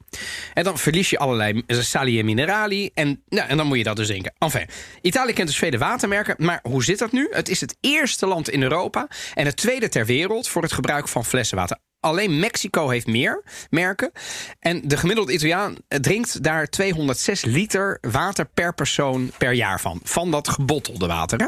[0.54, 2.90] En dan verlies je allerlei sali en minerali.
[2.94, 4.66] En, nou, en dan moet je dat dus Enfin,
[5.00, 6.34] Italië kent dus vele watermerken.
[6.38, 7.28] Maar hoe zit dat nu?
[7.30, 11.08] Het is het eerste land in Europa en het tweede ter wereld voor het gebruik
[11.08, 11.78] van flessenwater.
[12.00, 14.12] Alleen Mexico heeft meer merken.
[14.58, 20.00] En de gemiddelde Italiaan drinkt daar 206 liter water per persoon per jaar van.
[20.02, 21.38] Van dat gebottelde water.
[21.38, 21.46] Hè?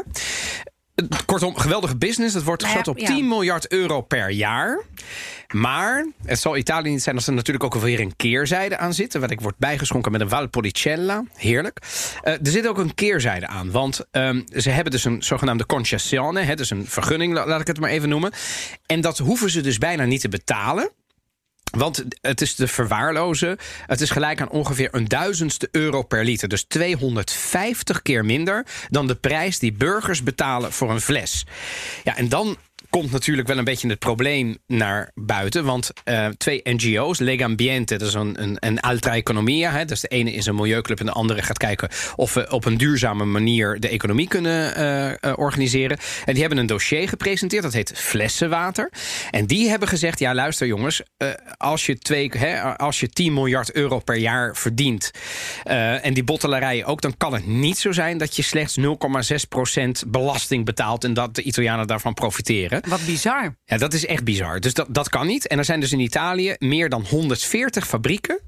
[1.25, 2.33] Kortom, geweldige business.
[2.33, 3.07] Dat wordt Nou geschat op ja.
[3.07, 4.83] 10 miljard euro per jaar.
[5.53, 9.13] Maar het zal Italië niet zijn als er natuurlijk ook weer een keerzijde aan zit.
[9.13, 11.23] Wat ik word bijgeschonken met een Valpolicella.
[11.33, 11.79] Heerlijk.
[12.21, 13.71] Eh, er zit ook een keerzijde aan.
[13.71, 16.41] Want ehm, ze hebben dus een zogenaamde concessione.
[16.41, 18.31] Hè, dus een vergunning, la- laat ik het maar even noemen.
[18.85, 20.91] En dat hoeven ze dus bijna niet te betalen.
[21.75, 23.57] Want het is te verwaarlozen.
[23.85, 26.47] Het is gelijk aan ongeveer een duizendste euro per liter.
[26.47, 31.45] Dus 250 keer minder dan de prijs die burgers betalen voor een fles.
[32.03, 32.57] Ja, en dan
[32.95, 35.65] komt natuurlijk wel een beetje het probleem naar buiten.
[35.65, 39.71] Want eh, twee NGO's, Lega Ambiente, dat is een, een, een Economia.
[39.71, 41.89] Hè, dus de ene is een milieuclub en de andere gaat kijken...
[42.15, 45.97] of we op een duurzame manier de economie kunnen eh, eh, organiseren.
[46.25, 48.91] En die hebben een dossier gepresenteerd, dat heet Flessenwater.
[49.31, 51.01] En die hebben gezegd, ja luister jongens...
[51.57, 55.11] als, je twee, hè, als je 10 miljard euro per jaar verdient...
[55.63, 57.01] en die bottelarijen ook...
[57.01, 61.03] dan kan het niet zo zijn dat je slechts 0,6% belasting betaalt...
[61.03, 62.84] en dat de Italianen daarvan profiteren.
[62.85, 63.55] Wat bizar.
[63.65, 64.59] Ja, dat is echt bizar.
[64.59, 65.47] Dus dat, dat kan niet.
[65.47, 68.39] En er zijn dus in Italië meer dan 140 fabrieken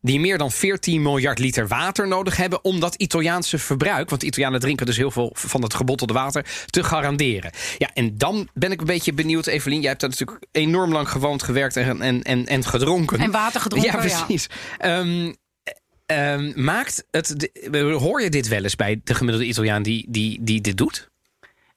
[0.00, 4.26] die meer dan 14 miljard liter water nodig hebben om dat Italiaanse verbruik, want de
[4.26, 7.50] Italianen drinken dus heel veel van het gebottelde water, te garanderen.
[7.78, 9.80] Ja, en dan ben ik een beetje benieuwd, Evelien.
[9.80, 13.18] Jij hebt daar natuurlijk enorm lang gewoond, gewerkt en, en, en, en gedronken.
[13.18, 14.24] En water gedronken, Ja, ja.
[14.24, 14.46] precies.
[14.78, 15.32] Ehm,
[16.06, 17.50] ehm, maakt het.
[17.72, 21.08] hoor je dit wel eens bij de gemiddelde Italiaan die, die, die dit doet?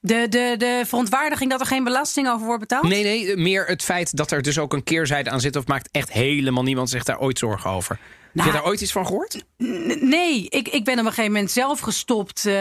[0.04, 2.84] De, de, de verontwaardiging dat er geen belasting over wordt betaald?
[2.88, 5.56] Nee, nee, meer het feit dat er dus ook een keerzijde aan zit.
[5.56, 8.00] Of maakt echt helemaal niemand zich daar ooit zorgen over.
[8.00, 9.44] Heb Nou, je daar ooit iets van gehoord?
[10.02, 12.54] Nee, ik, ik ben op een gegeven moment zelf gestopt eh,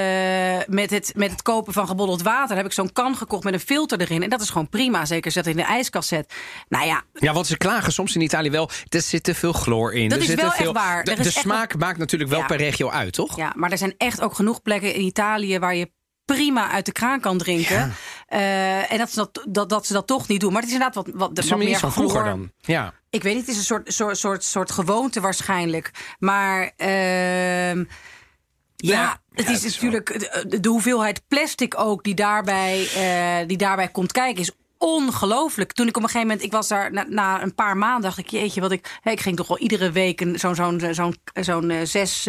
[0.66, 2.56] met, het, met het kopen van gebotteld water.
[2.56, 4.22] Heb ik zo'n kan gekocht met een filter erin.
[4.22, 6.34] En dat is gewoon prima, zeker als je dat in de ijskast zet.
[6.68, 8.70] Nou ja, Ja, want ze klagen soms in Italië wel.
[8.88, 10.08] Er zit te veel chloor in.
[10.08, 11.04] Dat er is wel veel, echt waar.
[11.04, 12.46] De, de echt smaak maakt natuurlijk wel Ja.
[12.46, 13.36] per regio uit, toch?
[13.36, 15.90] ja, maar er zijn echt ook genoeg plekken in Italië waar je
[16.34, 17.92] prima uit de kraan kan drinken.
[18.26, 20.52] Eh, en dat ze dat, dat, dat ze dat toch niet doen.
[20.52, 22.50] Maar het is inderdaad wat, wat, wat meer van vroeger dan.
[22.60, 22.94] Ja.
[23.10, 25.90] Ik weet niet, het is een soort, soort, soort, soort gewoonte waarschijnlijk.
[26.18, 27.84] Maar ehm,
[28.76, 32.88] ja, het ja, is het is wel- natuurlijk de, de hoeveelheid plastic ook die daarbij,
[32.94, 35.72] eh, die daarbij komt kijken is ongelooflijk.
[35.72, 38.18] Toen ik op een gegeven moment, ik was daar na, na een paar maanden, dacht
[38.18, 41.84] ik, jeetje, wat ik, ik ging toch wel iedere week zo'n zo'n zo'n zo'n eh,
[41.84, 42.26] zes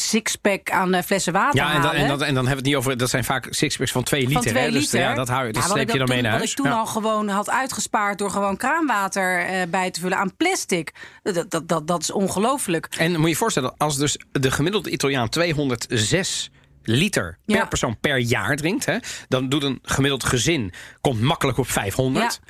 [0.00, 2.64] sixpack aan eh, flessen water Ja, en dan, en, dan, en dan hebben we het
[2.64, 2.96] niet over.
[2.96, 4.34] Dat zijn vaak sixpacks van 2 liter.
[4.42, 4.70] Van twee hè?
[4.70, 5.00] Dus, liter.
[5.00, 5.52] ja, dat hou je.
[5.52, 6.50] Dus Ja, wat je dan dat mee toen- naar Wat huis.
[6.50, 10.92] ik toen al gewoon had uitgespaard door gewoon kraanwater eh, bij te vullen aan plastic.
[11.22, 12.86] Dat, dat, dat, dat is ongelooflijk.
[12.98, 16.50] En moet je je voorstellen, als dus de gemiddelde Italiaan 206
[16.82, 17.64] liter per Ja.
[17.64, 18.96] persoon per jaar drinkt, hè,
[19.28, 22.40] dan doet een gemiddeld gezin komt makkelijk op 500.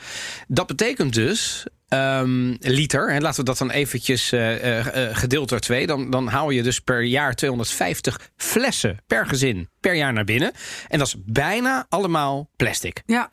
[0.49, 5.49] Dat betekent dus ehm, liter, en laten we dat dan eventjes eh, eh, eh, gedeeld
[5.49, 10.13] door twee, dan, dan haal je dus per jaar 250 flessen per gezin per jaar
[10.13, 10.53] naar binnen.
[10.89, 13.03] En dat is bijna allemaal plastic.
[13.07, 13.31] Ja.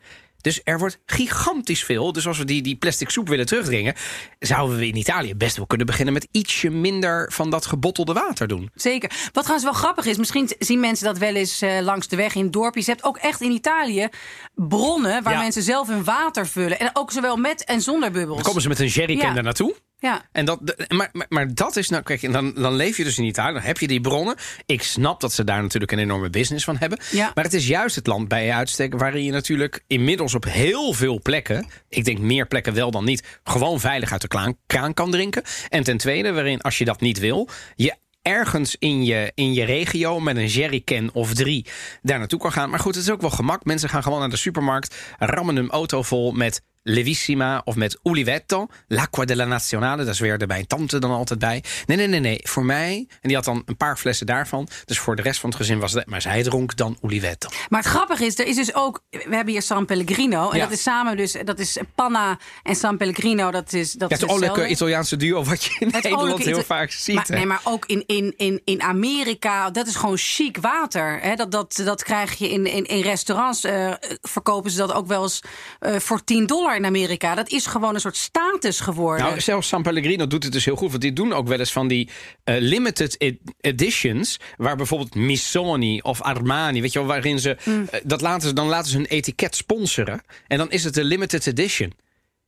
[0.48, 2.12] Dus er wordt gigantisch veel.
[2.12, 3.94] Dus als we die, die plastic soep willen terugdringen,
[4.38, 8.48] zouden we in Italië best wel kunnen beginnen met ietsje minder van dat gebottelde water
[8.48, 8.70] doen.
[8.74, 9.10] Zeker.
[9.32, 12.34] Wat trouwens wel grappig is, misschien zien mensen dat wel eens eh, langs de weg
[12.34, 12.84] in dorpjes.
[12.86, 14.08] Je hebt ook echt in Italië
[14.54, 15.38] bronnen waar Ja.
[15.40, 16.78] mensen zelf hun water vullen.
[16.78, 18.36] En ook zowel met en zonder bubbels.
[18.36, 19.34] Dan komen ze met een jerrycan Ja.
[19.34, 19.74] daar naartoe.
[20.00, 20.28] Ja.
[20.32, 23.18] En dat, maar, maar, maar dat is nou, kijk, en dan, dan leef je dus
[23.18, 24.36] in Italië, dan heb je die bronnen.
[24.66, 26.98] Ik snap dat ze daar natuurlijk een enorme business van hebben.
[27.10, 27.30] Ja.
[27.34, 31.20] Maar het is juist het land bij uitstek waarin je natuurlijk inmiddels op heel veel
[31.22, 35.10] plekken, ik denk meer plekken wel dan niet, gewoon veilig uit de kraan, kraan kan
[35.10, 35.42] drinken.
[35.68, 39.64] En ten tweede, waarin als je dat niet wil, je ergens in je, in je
[39.64, 41.66] regio met een jerrycan of drie
[42.02, 42.70] daar naartoe kan gaan.
[42.70, 43.64] Maar goed, het is ook wel gemak.
[43.64, 48.66] Mensen gaan gewoon naar de supermarkt, rammen hun auto vol met Levissima of met Ulivetto.
[48.88, 51.62] L'acqua della Nazionale, daar zweerde mijn tante dan altijd bij.
[51.86, 52.40] Nee, nee, nee, nee.
[52.42, 54.68] Voor mij, en die had dan een paar flessen daarvan.
[54.84, 57.48] Dus voor de rest van het gezin was het, maar zij dronk dan Ulivetto.
[57.68, 60.50] Maar het grappige is, er is dus ook, we hebben hier San Pellegrino.
[60.50, 60.64] En Ja.
[60.64, 63.50] dat is samen dus, dat is Panna en San Pellegrino.
[63.50, 64.68] Dat is, dat Ja, is het olijke.
[64.68, 67.14] Italiaanse duo wat je in Het Nederland heel Ita- vaak ziet.
[67.14, 71.18] Maar, nee, maar ook in, in, in, in Amerika, dat is gewoon chic water.
[71.20, 71.34] Hè?
[71.34, 73.64] Dat, dat, dat krijg je in, in, in restaurants.
[73.64, 75.40] eh, verkopen ze dat ook wel eens
[75.78, 77.34] eh, voor 10 dollar in Amerika.
[77.34, 79.26] Dat is gewoon een soort status geworden.
[79.26, 80.90] Nou, zelfs San Pellegrino doet het dus heel goed.
[80.90, 82.08] Want die doen ook wel eens van die
[82.44, 84.36] eh, limited ed- editions.
[84.56, 87.56] Waar bijvoorbeeld Missoni of Armani, weet je wel, waarin ze.
[87.64, 87.88] Mm.
[87.90, 90.22] eh, dat laten ze, dan laten ze hun etiket sponsoren.
[90.46, 91.92] En dan is het een limited edition.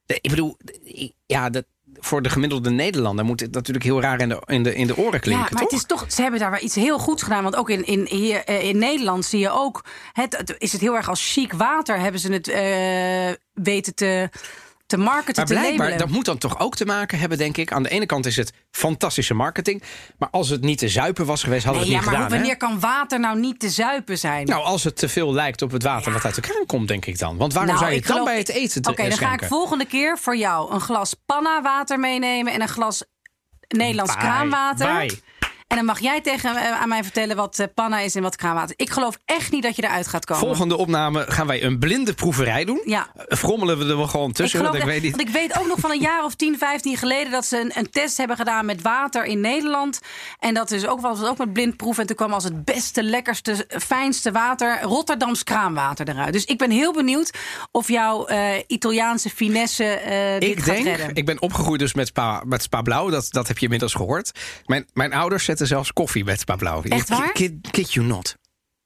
[0.06, 0.56] Ik bedoel,
[1.26, 1.64] ja, dat,
[1.98, 4.96] voor de gemiddelde Nederlander moet het natuurlijk heel raar in de, in de, in de
[4.96, 5.44] oren klinken.
[5.44, 5.70] ja, maar toch?
[5.70, 7.42] het is toch, ze hebben daar wel iets heel goeds gedaan.
[7.42, 9.84] Want ook in, in, hier, eh, in Nederland zie je ook.
[10.12, 14.28] Het, het- is het heel erg als chic water hebben ze het eh, weten te,
[14.90, 17.72] te marketen, Maar te blijkbaar, dat moet dan toch ook te maken hebben, denk ik.
[17.72, 19.82] Aan de ene kant is het fantastische marketing.
[20.18, 22.38] Maar als het niet te zuipen was geweest, hadden we het ja, niet maar gedaan.
[22.38, 22.66] wanneer hè?
[22.66, 24.46] kan water nou niet te zuipen zijn?
[24.46, 27.06] Nou, als het te veel lijkt op het water wat uit de kraan komt, denk
[27.06, 27.36] ik dan.
[27.36, 29.32] Want waarom Nou, zou je het dan geloof- bij het eten te Oké, dan ga
[29.32, 33.04] ik volgende keer voor jou een glas panna water meenemen en een glas
[33.68, 34.22] Nederlands Bye.
[34.22, 34.96] kraanwater.
[34.98, 35.18] Bye.
[35.70, 38.36] En dan mag jij tegen eh, aan mij vertellen wat eh, panna is en wat
[38.36, 38.74] kraanwater.
[38.78, 40.46] Ik geloof echt niet dat je eruit gaat komen.
[40.46, 42.82] Volgende opname gaan wij een blinde proeverij doen.
[42.84, 43.10] Ja.
[43.28, 45.16] Eh, Frommelen we er wel gewoon Ik tussen, ik dat- weet niet.
[45.16, 47.72] Want ik weet ook nog van een jaar of 10, 15 geleden dat ze een,
[47.74, 50.00] een test hebben gedaan met water in Nederland.
[50.38, 51.98] En dat is ook wel ook met blindproef.
[51.98, 56.32] En toen kwam als het beste, lekkerste, fijnste water Rotterdams kraanwater eruit.
[56.32, 57.30] Dus ik ben heel benieuwd
[57.70, 58.26] of jouw
[58.66, 61.14] Italiaanse finesse eh dit Ik gaat denk, redden.
[61.14, 63.10] ik ben opgegroeid dus met Spa, met Spa Blauw.
[63.10, 64.30] Dat, dat heb je inmiddels gehoord.
[64.66, 66.82] Mijn, mijn ouders zetten zelfs koffie met Spa Blauw.
[66.82, 67.32] Echt waar?
[67.32, 68.36] Kid, kid you not.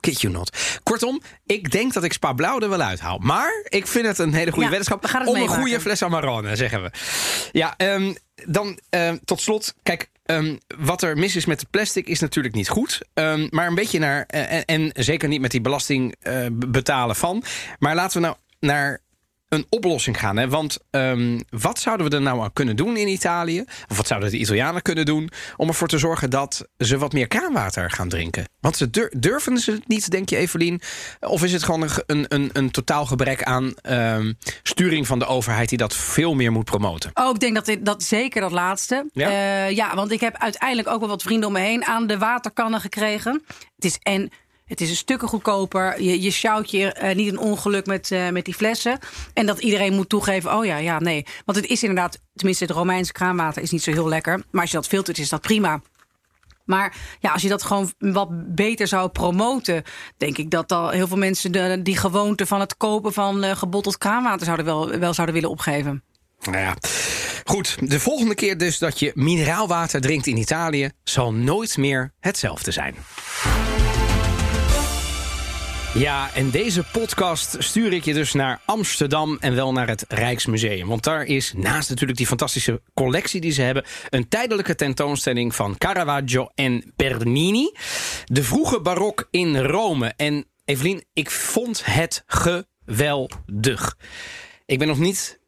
[0.00, 0.56] Kid you not.
[0.82, 3.18] Kortom, ik denk dat ik Spa Blauw er wel uithaal.
[3.18, 5.02] Maar ik vind het een hele goede Ja, weddenschap.
[5.06, 6.90] we om een goede fles Amarone, zeggen we.
[7.52, 8.14] Ja, ehm,
[8.46, 9.74] dan ehm, tot slot.
[9.82, 13.00] Kijk, ehm, wat er mis is met het plastic is natuurlijk niet goed.
[13.50, 14.24] Maar een beetje naar...
[14.26, 17.42] eh, en, en zeker niet met die belasting eh, betalen van.
[17.78, 19.00] Maar laten we nou naar
[19.55, 20.37] een oplossing gaan.
[20.37, 20.49] Hè?
[20.49, 23.64] Want ehm, wat zouden we er nou aan kunnen doen in Italië?
[23.88, 27.27] Of wat zouden de Italianen kunnen doen om ervoor te zorgen dat ze wat meer
[27.27, 28.49] kraanwater gaan drinken?
[28.61, 30.81] Want ze dur- durven ze het niet, denk je, Evelien?
[31.21, 35.69] Of is het gewoon een, een, een, totaal gebrek aan ehm, sturing van de overheid
[35.69, 37.11] die dat veel meer moet promoten?
[37.14, 39.07] Oh, ik denk dat, dat zeker dat laatste.
[39.12, 39.31] Ja?
[39.31, 39.64] Ja?
[39.64, 42.81] ja, want ik heb uiteindelijk ook wel wat vrienden om me heen aan de waterkannen
[42.81, 43.43] gekregen.
[43.75, 44.31] Het is en
[44.64, 46.03] het is een stukken goedkoper.
[46.03, 48.98] Je, je sjouwt je eh, niet een ongeluk met, eh, met die flessen.
[49.35, 51.27] En dat iedereen moet toegeven, oh ja, ja, nee.
[51.44, 54.42] Want het is inderdaad, tenminste het Romeinse kraanwater is niet zo heel lekker.
[54.50, 55.81] Maar als je dat filtert, is dat prima.
[56.64, 59.83] Maar ja, als je dat gewoon wat beter zou promoten,
[60.16, 63.57] denk ik dat al heel veel mensen de, die gewoonte van het kopen van eh,
[63.57, 66.03] gebotteld kraanwater zouden wel, wel zouden willen opgeven.
[66.40, 66.77] Nou ja,
[67.44, 67.90] goed.
[67.90, 70.90] De volgende keer dus dat je mineraalwater drinkt in Italië...
[71.05, 72.94] zal nooit meer hetzelfde zijn.
[75.94, 80.88] Ja, en deze podcast stuur ik je dus naar Amsterdam en wel naar het Rijksmuseum.
[80.88, 83.85] Want daar is naast natuurlijk die fantastische collectie die ze hebben...
[84.11, 87.72] een tijdelijke tentoonstelling van Caravaggio en Bernini.
[88.24, 90.12] De vroege barok in Rome.
[90.16, 93.96] En Evelien, ik vond het geweldig.
[94.66, 95.40] Ik ben nog niet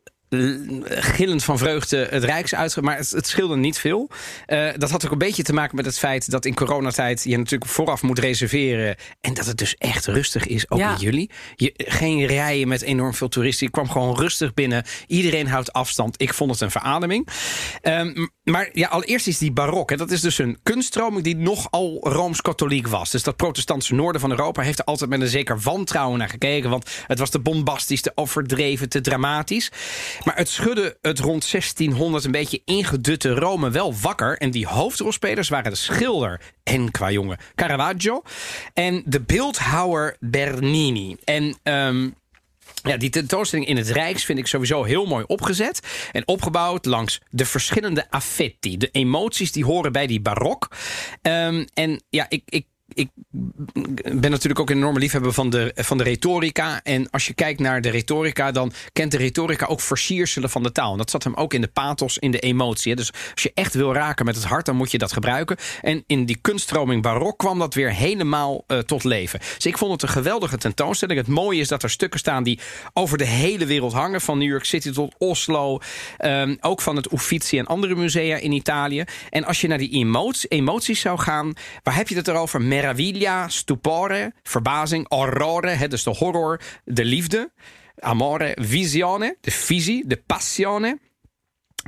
[0.84, 2.82] gillend van vreugde het Rijks uitge...
[2.82, 4.10] maar het, het scheelde niet veel.
[4.46, 7.24] Eh, dat had ook een beetje te maken met het feit dat in coronatijd...
[7.24, 8.96] je natuurlijk vooraf moet reserveren...
[9.20, 10.90] en dat het dus echt rustig is, ook Ja.
[10.92, 11.30] in juli.
[11.54, 13.66] Je, geen rijen met enorm veel toeristen.
[13.66, 14.84] Je kwam gewoon rustig binnen.
[15.06, 16.20] Iedereen houdt afstand.
[16.22, 17.28] Ik vond het een verademing.
[17.80, 19.90] Ehm, m- maar ja, allereerst is die barok.
[19.90, 23.10] Hè, dat is dus een kunststroming die nogal Rooms-Katholiek was.
[23.10, 26.70] Dus dat protestantse noorden van Europa heeft er altijd met een zeker wantrouwen naar gekeken.
[26.70, 29.70] Want het was te bombastisch, te overdreven, te dramatisch.
[30.24, 34.38] Maar het schudde het rond 1600 een beetje ingedutte Rome wel wakker.
[34.38, 38.22] En die hoofdrolspelers waren de schilder en qua jongen Caravaggio.
[38.74, 41.16] En de beeldhouwer Bernini.
[41.24, 41.58] En...
[41.62, 42.08] ehm,
[42.86, 45.80] ja, die tentoonstelling in het Rijks vind ik sowieso heel mooi opgezet.
[46.12, 48.76] En opgebouwd langs de verschillende affetti.
[48.76, 50.70] De emoties die horen bij die barok.
[51.22, 53.08] Ehm, en ja, ik, ik, ik
[54.20, 56.80] ben natuurlijk ook een enorme liefhebber van de, van de retorica.
[56.82, 60.72] En als je kijkt naar de retorica, dan kent de retorica ook versierselen van de
[60.72, 60.92] taal.
[60.92, 62.96] En dat zat hem ook in de pathos, in de emotie.
[62.96, 65.56] Dus als je echt wil raken met het hart, dan moet je dat gebruiken.
[65.82, 69.38] En in die kunststroming barok kwam dat weer helemaal eh, tot leven.
[69.54, 71.18] Dus ik vond het een geweldige tentoonstelling.
[71.18, 72.60] Het mooie is dat er stukken staan die
[72.92, 74.20] over de hele wereld hangen.
[74.20, 75.78] Van New York City tot Oslo.
[76.16, 79.04] Ehm, ook van het Uffizi en andere musea in Italië.
[79.30, 82.62] En als je naar die emoties, emoties zou gaan, waar heb je het erover?
[82.76, 87.52] Meraviglia, stupore, verbazing, orrore, hè, dus de horror, de liefde.
[87.98, 90.98] amore, visione, de visie, de passione.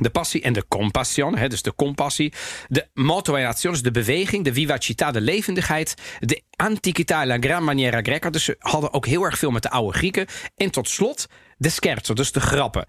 [0.01, 2.33] De passie en de compassione, dus de compassie.
[2.68, 4.44] De motivatie, dus de beweging.
[4.44, 5.94] De vivacità, de levendigheid.
[6.18, 8.31] De antiquità, la gran maniera greca.
[8.31, 10.27] Dus ze hadden ook heel erg veel met de oude Grieken.
[10.57, 12.87] En tot slot de scherzo, dus de grappen.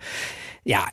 [0.63, 0.91] Ja,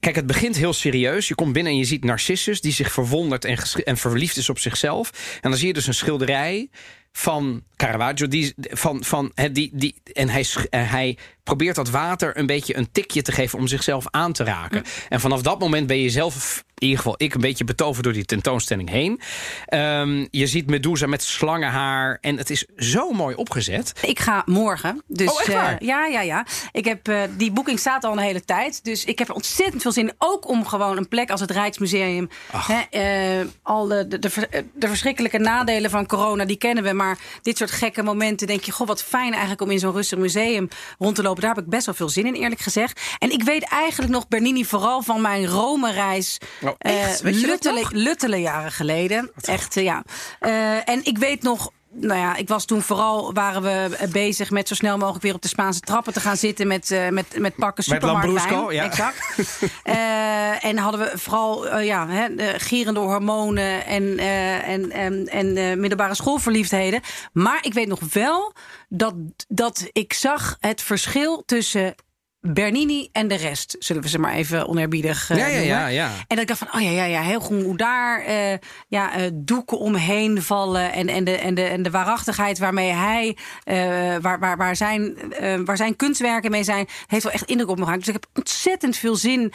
[0.00, 1.28] Kijk, het begint heel serieus.
[1.28, 4.58] Je komt binnen en je ziet Narcissus die zich verwondert en, en verliefd is op
[4.58, 5.10] zichzelf.
[5.40, 6.68] En dan zie je dus een schilderij
[7.12, 8.28] van Caravaggio.
[8.28, 11.18] Die, van, van, die, die, en hij, hij
[11.56, 14.82] probeert dat water een beetje een tikje te geven om zichzelf aan te raken.
[15.08, 18.12] En vanaf dat moment ben je zelf, in ieder geval ik, een beetje betoverd door
[18.12, 19.20] die tentoonstelling heen.
[19.66, 23.92] Ehm, je ziet Medusa met slangenhaar en het is zo mooi opgezet.
[24.06, 25.02] Ik ga morgen.
[25.06, 25.72] Dus, oh, echt waar?
[25.72, 26.46] Uh, ja, ja, ja.
[26.72, 28.84] Ik heb, uh, die boeking staat al een hele tijd.
[28.84, 30.14] Dus ik heb er ontzettend veel zin in.
[30.18, 32.28] Ook om gewoon een plek als het Rijksmuseum.
[32.52, 36.92] Hè, uh, al de, de, de, de verschrikkelijke nadelen van corona, die kennen we.
[36.92, 40.18] Maar dit soort gekke momenten denk je, goh, wat fijn eigenlijk om in zo'n rustig
[40.18, 43.00] museum rond te lopen daar heb ik best wel veel zin in, eerlijk gezegd.
[43.18, 46.38] En ik weet eigenlijk nog Bernini vooral van mijn Rome-reis.
[46.62, 46.70] Oh,
[47.22, 49.30] uh, luttele, jaren geleden.
[49.40, 50.02] Echt, uh, ja.
[50.40, 54.68] Uh, en ik weet nog nou ja, ik was toen vooral waren we bezig met
[54.68, 57.54] zo snel mogelijk weer op de Spaanse trappen te gaan zitten met, uh, met, met
[57.54, 58.74] pakken supermarktwijn.
[58.74, 58.84] Ja.
[58.84, 59.36] Exact.
[59.84, 66.14] uh, en hadden we vooral uh, ja, hè, gierende hormonen en, en, en, en middelbare
[66.14, 67.00] schoolverliefdheden.
[67.32, 68.54] Maar ik weet nog wel
[68.88, 69.14] dat,
[69.48, 71.94] dat ik zag het verschil tussen
[72.42, 76.06] Bernini en de rest, zullen we ze maar even onerbiedig uh, ja, ja, ja, ja,
[76.06, 78.54] En dat ik dacht van, oh ja, ja, ja heel goed hoe daar uh,
[78.88, 80.92] ja, uh, doeken omheen vallen...
[80.92, 83.36] En, en, de, en, de, en de waarachtigheid waarmee hij,
[84.20, 85.16] waar, waar, waar, zijn,
[85.64, 86.86] waar zijn kunstwerken mee zijn...
[87.06, 88.04] heeft wel echt indruk op me gemaakt.
[88.04, 89.52] Dus ik heb ontzettend veel zin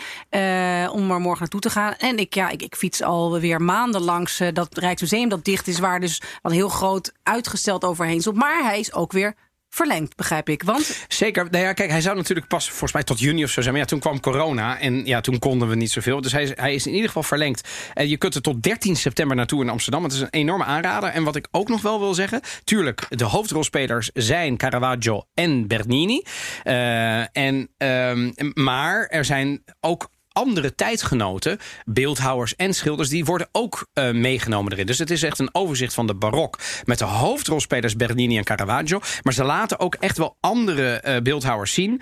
[0.92, 1.94] om er morgen naartoe te gaan.
[1.98, 5.80] En ik, ja, ik, ik fiets alweer maanden langs dat Rijksmuseum dat dicht is...
[5.80, 8.38] waar dus wat heel groot uitgesteld overheen stond.
[8.38, 9.36] Maar hij is ook weer
[9.76, 10.64] verlengd, begrijp ik.
[10.64, 11.06] Want...
[11.08, 11.48] Zeker.
[11.52, 13.74] Nou ja, kijk, hij zou natuurlijk pas volgens mij tot juni of zo zijn.
[13.74, 16.22] Maar ja, toen kwam corona en ja, toen konden we niet zoveel.
[16.22, 17.70] Dus hij is, hij is in ieder geval verlengd.
[17.94, 20.04] En je kunt er tot 13 september naartoe in Amsterdam.
[20.04, 21.10] Het is een enorme aanrader.
[21.10, 22.42] En wat ik ook nog wel wil zeggen.
[22.64, 26.24] Tuurlijk, de hoofdrolspelers zijn Caravaggio en Bernini.
[26.64, 33.88] Uh, en, um, maar er zijn ook andere tijdgenoten, beeldhouwers en schilders, die worden ook
[33.94, 34.86] uh, meegenomen erin.
[34.86, 39.00] Dus het is echt een overzicht van de barok met de hoofdrolspelers Bernini en Caravaggio.
[39.24, 41.92] Maar ze laten ook echt wel andere uh, beeldhouwers zien.
[41.92, 42.02] Uh,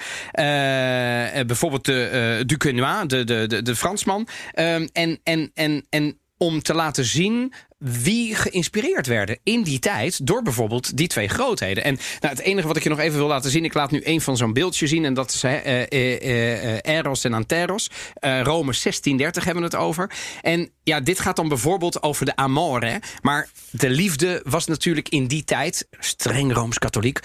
[1.46, 4.28] bijvoorbeeld de Duquesnoy, de, de, de, de Fransman.
[4.54, 4.90] en,
[5.24, 10.98] en, en, en om te laten zien wie geïnspireerd werden in die tijd door bijvoorbeeld
[10.98, 11.84] die twee grootheden.
[11.84, 14.02] En nou, het enige wat ik je nog even wil laten zien, ik laat nu
[14.04, 17.90] een van zo'n beeldje zien en dat is uh, uh, Eros en Anteros.
[18.20, 20.12] Rome 1630 hebben we het over.
[20.42, 25.28] En ja, dit gaat dan bijvoorbeeld over de amore, maar de liefde was natuurlijk in
[25.28, 27.20] die tijd streng rooms-katholiek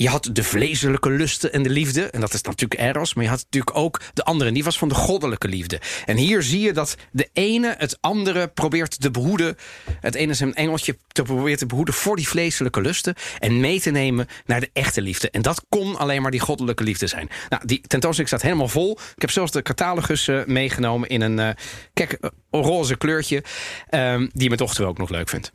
[0.00, 2.02] je had de vleeselijke lusten en de liefde.
[2.02, 3.14] En dat is natuurlijk Eros.
[3.14, 4.48] Maar je had natuurlijk ook de andere.
[4.48, 5.80] En die was van de goddelijke liefde.
[6.04, 9.56] En hier zie je dat de ene het andere probeert te behoeden.
[10.00, 13.14] Het ene een engeltje te proberen te behoeden voor die vleeselijke lusten.
[13.38, 15.30] En mee te nemen naar de echte liefde.
[15.30, 17.28] En dat kon alleen maar die goddelijke liefde zijn.
[17.48, 18.98] Nou, die tentoonstelling staat helemaal vol.
[19.14, 21.56] Ik heb zelfs de catalogus uh, meegenomen in een
[21.94, 22.08] uh,
[22.50, 23.42] roze kleurtje.
[23.90, 25.52] Um, die mijn dochter ook nog leuk vindt.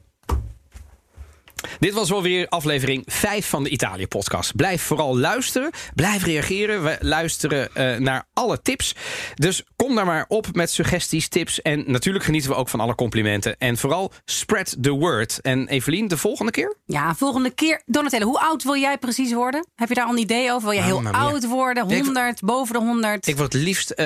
[1.80, 4.56] Dit was wel weer aflevering 5 van de Italië-podcast.
[4.56, 5.72] Blijf vooral luisteren.
[5.96, 6.84] Blijf reageren.
[6.84, 8.96] We luisteren uh, naar alle tips.
[9.36, 11.62] Dus kom daar maar op met suggesties, tips.
[11.62, 13.58] En natuurlijk genieten we ook van alle complimenten.
[13.58, 15.42] En vooral spread the word.
[15.42, 16.76] En Evelien, de volgende keer?
[16.86, 17.82] Ja, volgende keer.
[17.86, 19.68] Donatella, hoe oud wil jij precies worden?
[19.76, 20.70] Heb je daar al een idee over?
[20.70, 21.84] Wil je heel oud worden?
[21.84, 23.28] 100, boven de 100?
[23.28, 23.94] Ik word het liefst...
[23.96, 24.06] Uh,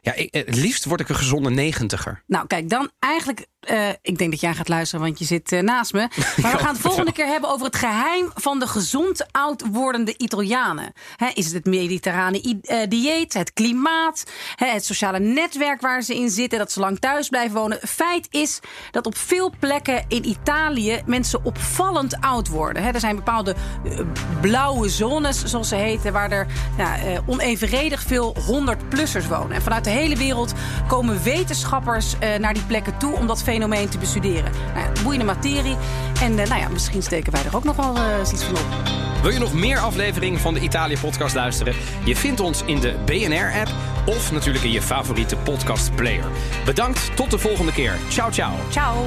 [0.00, 2.22] ja, ik, het liefst word ik een gezonde negentiger.
[2.26, 3.46] Nou, kijk, dan eigenlijk...
[3.70, 6.08] Uh, ik denk dat jij gaat luisteren, want je zit naast me.
[6.42, 10.14] Maar we gaan het volgende keer hebben over het geheim van de gezond oud wordende
[10.16, 10.92] Italianen.
[11.34, 16.58] is het het mediterrane uh, dieet, het klimaat, het sociale netwerk waar ze in zitten,
[16.58, 17.78] dat ze lang thuis blijven wonen?
[17.88, 18.60] Feit is
[18.90, 22.82] dat op veel plekken in Italië mensen opvallend oud worden.
[22.82, 24.00] er zijn bepaalde uh,
[24.40, 26.46] blauwe zones, zoals ze heten, waar er
[26.78, 29.52] uh, onevenredig veel 100-plussers wonen.
[29.52, 30.52] En vanuit de hele wereld
[30.88, 34.52] komen wetenschappers naar die plekken toe om dat fenomeen te bestuderen.
[34.74, 35.76] Nou, boeiende materie.
[36.22, 38.98] En nou ja, misschien steken wij er ook nog wel uh, iets van op.
[39.22, 41.74] Wil je nog meer afleveringen van de Italië-podcast luisteren?
[42.04, 43.70] Je vindt ons in de BNR-app
[44.06, 46.24] of natuurlijk in je favoriete podcast-player.
[46.64, 47.98] Bedankt, tot de volgende keer.
[48.08, 48.52] Ciao, ciao.
[48.70, 49.06] Ciao.